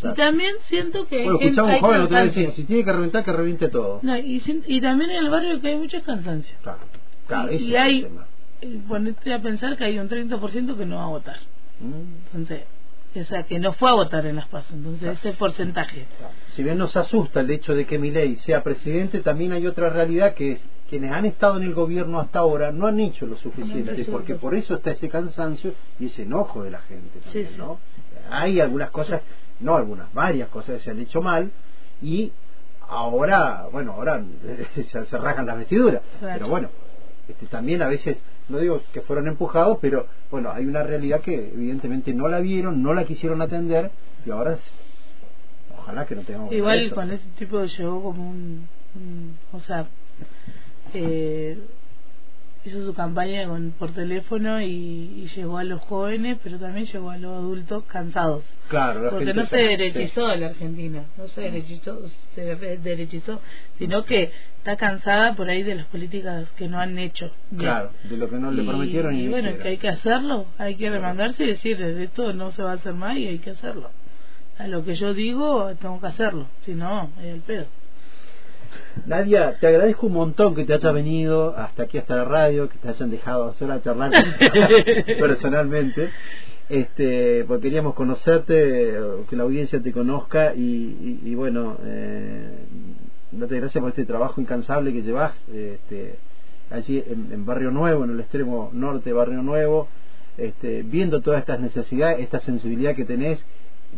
Claro. 0.00 0.14
Y 0.14 0.16
también 0.18 0.54
siento 0.68 1.06
que. 1.08 1.24
Bueno, 1.24 1.38
hay 1.66 1.80
joven 1.80 2.00
otra 2.02 2.24
vez 2.24 2.34
decir, 2.34 2.50
si 2.52 2.64
tiene 2.64 2.84
que 2.84 2.92
reventar, 2.92 3.24
que 3.24 3.32
reviente 3.32 3.68
todo. 3.68 4.00
No, 4.02 4.18
y, 4.18 4.42
y 4.66 4.80
también 4.82 5.10
en 5.10 5.16
el 5.24 5.30
barrio 5.30 5.60
que 5.62 5.68
hay 5.68 5.76
mucho 5.76 6.02
cansancio. 6.02 6.54
Claro, 6.62 6.80
claro, 7.26 7.52
y, 7.52 7.56
ese 7.56 7.64
y 7.64 7.74
es 7.74 7.80
hay, 7.80 7.96
el 8.00 8.02
tema. 8.04 8.26
eh, 8.60 8.80
ponete 8.86 9.32
a 9.32 9.40
pensar 9.40 9.76
que 9.78 9.84
hay 9.84 9.98
un 9.98 10.10
30% 10.10 10.76
que 10.76 10.84
no 10.84 10.96
va 10.96 11.04
a 11.04 11.08
votar. 11.08 11.38
Mm, 11.80 12.26
Entonces, 12.26 12.64
o 13.20 13.24
sea, 13.24 13.42
que 13.44 13.58
no 13.58 13.72
fue 13.74 13.90
a 13.90 13.94
votar 13.94 14.24
en 14.26 14.36
las 14.36 14.48
pasos. 14.48 14.72
Entonces, 14.72 15.00
Claro. 15.00 15.18
ese 15.18 15.32
porcentaje. 15.34 16.06
claro. 16.18 16.32
Si 16.54 16.62
bien 16.62 16.78
nos 16.78 16.96
asusta 16.96 17.40
el 17.40 17.50
hecho 17.50 17.74
de 17.74 17.84
que 17.86 17.98
Milei 17.98 18.36
sea 18.36 18.62
presidente, 18.62 19.20
también 19.20 19.52
hay 19.52 19.66
otra 19.66 19.90
realidad 19.90 20.34
que 20.34 20.52
es 20.52 20.60
quienes 20.88 21.12
han 21.12 21.24
estado 21.24 21.56
en 21.56 21.62
el 21.62 21.72
gobierno 21.74 22.20
hasta 22.20 22.38
ahora 22.40 22.70
no 22.70 22.86
han 22.86 23.00
hecho 23.00 23.26
lo 23.26 23.36
suficiente, 23.36 24.04
porque 24.10 24.34
por 24.34 24.54
eso 24.54 24.74
está 24.74 24.90
ese 24.90 25.08
cansancio 25.08 25.72
y 25.98 26.06
ese 26.06 26.22
enojo 26.24 26.62
de 26.64 26.70
la 26.70 26.80
gente 26.80 27.18
también, 27.20 27.46
Sí, 27.46 27.52
sí. 27.54 27.58
¿no? 27.58 27.78
Hay 28.30 28.60
algunas 28.60 28.90
cosas, 28.90 29.22
no 29.60 29.76
algunas, 29.76 30.12
varias 30.12 30.48
cosas 30.50 30.76
que 30.78 30.84
se 30.84 30.90
han 30.90 31.00
hecho 31.00 31.22
mal 31.22 31.50
y 32.02 32.30
ahora, 32.88 33.66
bueno, 33.72 33.92
ahora 33.92 34.22
se, 34.74 34.84
se 34.84 35.18
rasgan 35.18 35.46
las 35.46 35.56
vestiduras, 35.58 36.02
Claro. 36.18 36.34
pero 36.34 36.48
bueno, 36.48 36.68
este, 37.28 37.46
también 37.46 37.80
a 37.82 37.88
veces, 37.88 38.18
no 38.52 38.58
digo 38.58 38.80
que 38.92 39.00
fueron 39.00 39.26
empujados, 39.26 39.78
pero 39.80 40.06
bueno, 40.30 40.52
hay 40.52 40.64
una 40.66 40.82
realidad 40.84 41.20
que 41.22 41.34
evidentemente 41.52 42.14
no 42.14 42.28
la 42.28 42.38
vieron, 42.38 42.82
no 42.82 42.94
la 42.94 43.04
quisieron 43.04 43.42
atender 43.42 43.90
y 44.24 44.30
ahora 44.30 44.56
ojalá 45.78 46.06
que 46.06 46.14
no 46.14 46.22
tengamos 46.22 46.52
Igual 46.52 46.92
con 46.94 47.10
ese 47.10 47.24
tipo 47.38 47.64
llegó 47.64 48.02
como 48.02 48.30
un, 48.30 48.68
un- 48.94 49.36
o 49.52 49.60
sea, 49.60 49.86
eh, 50.94 51.58
hizo 52.64 52.84
su 52.84 52.94
campaña 52.94 53.46
con, 53.46 53.72
por 53.72 53.92
teléfono 53.92 54.60
y, 54.60 55.28
llegó 55.34 55.58
a 55.58 55.64
los 55.64 55.80
jóvenes, 55.80 56.38
pero 56.42 56.58
también 56.58 56.86
llegó 56.86 57.10
a 57.10 57.16
los 57.16 57.32
adultos 57.32 57.84
cansados. 57.84 58.44
Claro, 58.68 59.08
porque 59.10 59.32
no 59.34 59.46
se 59.46 59.56
derechizó 59.56 60.34
la 60.34 60.46
Argentina, 60.46 61.04
no 61.16 61.26
se 61.28 61.42
derechizó, 61.42 62.00
se 62.34 62.56
derechizó, 62.76 63.40
sino 63.78 64.04
que 64.04 64.30
está 64.58 64.76
cansada 64.76 65.34
por 65.34 65.48
ahí 65.48 65.62
de 65.62 65.76
las 65.76 65.86
políticas 65.86 66.50
que 66.52 66.68
no 66.68 66.78
han 66.78 66.98
hecho. 66.98 67.30
Claro, 67.56 67.90
de 68.04 68.16
lo 68.16 68.28
que 68.28 68.36
no 68.36 68.50
le 68.50 68.62
prometieron 68.62 69.14
y, 69.16 69.22
y 69.22 69.28
bueno, 69.28 69.56
que 69.58 69.68
hay 69.68 69.78
que 69.78 69.88
hacerlo, 69.88 70.46
hay 70.58 70.76
que 70.76 70.90
remangarse 70.90 71.44
y 71.44 71.48
decir, 71.48 71.80
esto 71.82 72.32
no 72.32 72.52
se 72.52 72.62
va 72.62 72.72
a 72.72 72.74
hacer 72.74 72.94
más 72.94 73.16
y 73.16 73.26
hay 73.26 73.38
que 73.38 73.50
hacerlo. 73.50 73.90
A 74.58 74.66
lo 74.66 74.84
que 74.84 74.94
yo 74.94 75.14
digo, 75.14 75.74
tengo 75.76 76.00
que 76.00 76.06
hacerlo, 76.06 76.46
si 76.64 76.74
no, 76.74 77.10
es 77.18 77.26
el 77.26 77.40
pedo. 77.40 77.66
Nadia, 79.06 79.56
te 79.58 79.66
agradezco 79.66 80.06
un 80.06 80.14
montón 80.14 80.54
que 80.54 80.64
te 80.64 80.74
hayas 80.74 80.92
venido 80.92 81.56
hasta 81.56 81.84
aquí, 81.84 81.98
hasta 81.98 82.16
la 82.16 82.24
radio, 82.24 82.68
que 82.68 82.78
te 82.78 82.88
hayan 82.88 83.10
dejado 83.10 83.48
hacer 83.48 83.70
a 83.70 83.82
charlar 83.82 84.10
personalmente, 85.18 86.10
este, 86.68 87.44
porque 87.44 87.64
queríamos 87.64 87.94
conocerte, 87.94 88.94
que 89.28 89.36
la 89.36 89.42
audiencia 89.42 89.80
te 89.80 89.92
conozca 89.92 90.54
y, 90.54 91.34
bueno, 91.34 91.76
eh, 91.84 92.64
date 93.32 93.60
gracias 93.60 93.80
por 93.80 93.90
este 93.90 94.04
trabajo 94.04 94.40
incansable 94.40 94.92
que 94.92 95.02
llevas 95.02 95.34
este, 95.52 96.16
allí 96.70 97.02
en, 97.06 97.44
Barrio 97.44 97.70
Nuevo, 97.70 98.04
en 98.04 98.10
el 98.10 98.20
extremo 98.20 98.70
norte 98.72 99.10
de 99.10 99.14
Barrio 99.14 99.42
Nuevo, 99.42 99.88
este, 100.36 100.82
viendo 100.82 101.20
todas 101.20 101.40
estas 101.40 101.60
necesidades, 101.60 102.20
esta 102.20 102.40
sensibilidad 102.40 102.94
que 102.94 103.04
tenés, 103.04 103.44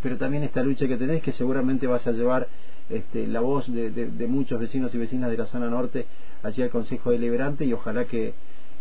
pero 0.02 0.16
también 0.18 0.42
esta 0.42 0.62
lucha 0.62 0.88
que 0.88 0.96
tenés 0.96 1.22
que 1.22 1.32
seguramente 1.32 1.86
vas 1.86 2.06
a 2.06 2.12
llevar 2.12 2.48
este, 2.90 3.26
la 3.26 3.40
voz 3.40 3.66
de, 3.72 4.26
muchos 4.28 4.60
vecinos 4.60 4.94
y 4.94 4.98
vecinas 4.98 5.30
de 5.30 5.38
la 5.38 5.46
zona 5.46 5.68
norte 5.68 6.06
allí 6.42 6.62
al 6.62 6.70
Consejo 6.70 7.10
Deliberante 7.10 7.64
y 7.64 7.72
ojalá 7.72 8.04
que, 8.04 8.34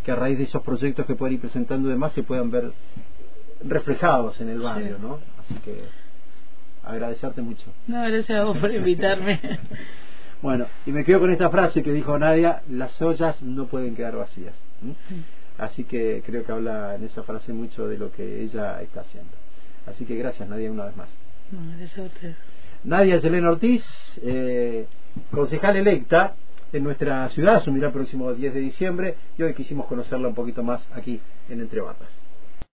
a 0.06 0.14
raíz 0.14 0.36
de 0.36 0.44
esos 0.44 0.62
proyectos 0.62 1.06
que 1.06 1.14
puedan 1.14 1.34
ir 1.34 1.40
presentando 1.40 1.88
demás 1.88 2.12
se 2.12 2.22
puedan 2.22 2.50
ver 2.50 2.72
reflejados 3.64 4.38
en 4.42 4.50
el 4.50 4.58
barrio, 4.58 4.98
¿no? 5.00 5.18
Así 5.42 5.54
que 5.60 5.78
agradecerte 6.84 7.40
mucho. 7.40 7.64
No, 7.86 8.02
gracias 8.02 8.38
a 8.38 8.44
vos 8.44 8.58
por 8.58 8.70
invitarme. 8.70 9.40
bueno, 10.42 10.66
y 10.84 10.92
me 10.92 11.04
quedo 11.04 11.20
con 11.20 11.30
esta 11.30 11.48
frase 11.48 11.82
que 11.82 11.92
dijo 11.92 12.18
Nadia, 12.18 12.62
las 12.68 13.00
ollas 13.00 13.40
no 13.42 13.66
pueden 13.66 13.96
quedar 13.96 14.16
vacías. 14.16 14.54
Así 15.56 15.84
que 15.84 16.22
creo 16.26 16.44
que 16.44 16.52
habla 16.52 16.96
en 16.96 17.04
esa 17.04 17.22
frase 17.22 17.54
mucho 17.54 17.88
de 17.88 17.96
lo 17.96 18.12
que 18.12 18.42
ella 18.42 18.82
está 18.82 19.00
haciendo. 19.00 19.32
Así 19.86 20.04
que 20.04 20.16
gracias 20.16 20.46
Nadia 20.46 20.70
una 20.70 20.84
vez 20.84 20.96
más. 20.96 21.08
No, 21.50 21.60
gracias 21.78 21.98
a 21.98 22.02
usted. 22.02 22.34
Nadia 22.84 23.18
Selena 23.20 23.50
Ortiz, 23.50 23.82
eh, 24.22 24.86
concejal 25.30 25.76
electa 25.76 26.34
en 26.72 26.84
nuestra 26.84 27.28
ciudad, 27.30 27.56
asumirá 27.56 27.86
el 27.86 27.92
próximo 27.92 28.32
10 28.34 28.52
de 28.52 28.60
diciembre 28.60 29.14
y 29.38 29.42
hoy 29.42 29.54
quisimos 29.54 29.86
conocerla 29.86 30.28
un 30.28 30.34
poquito 30.34 30.62
más 30.62 30.86
aquí 30.92 31.20
en 31.48 31.60
Entre 31.60 31.80
Barras. 31.80 32.23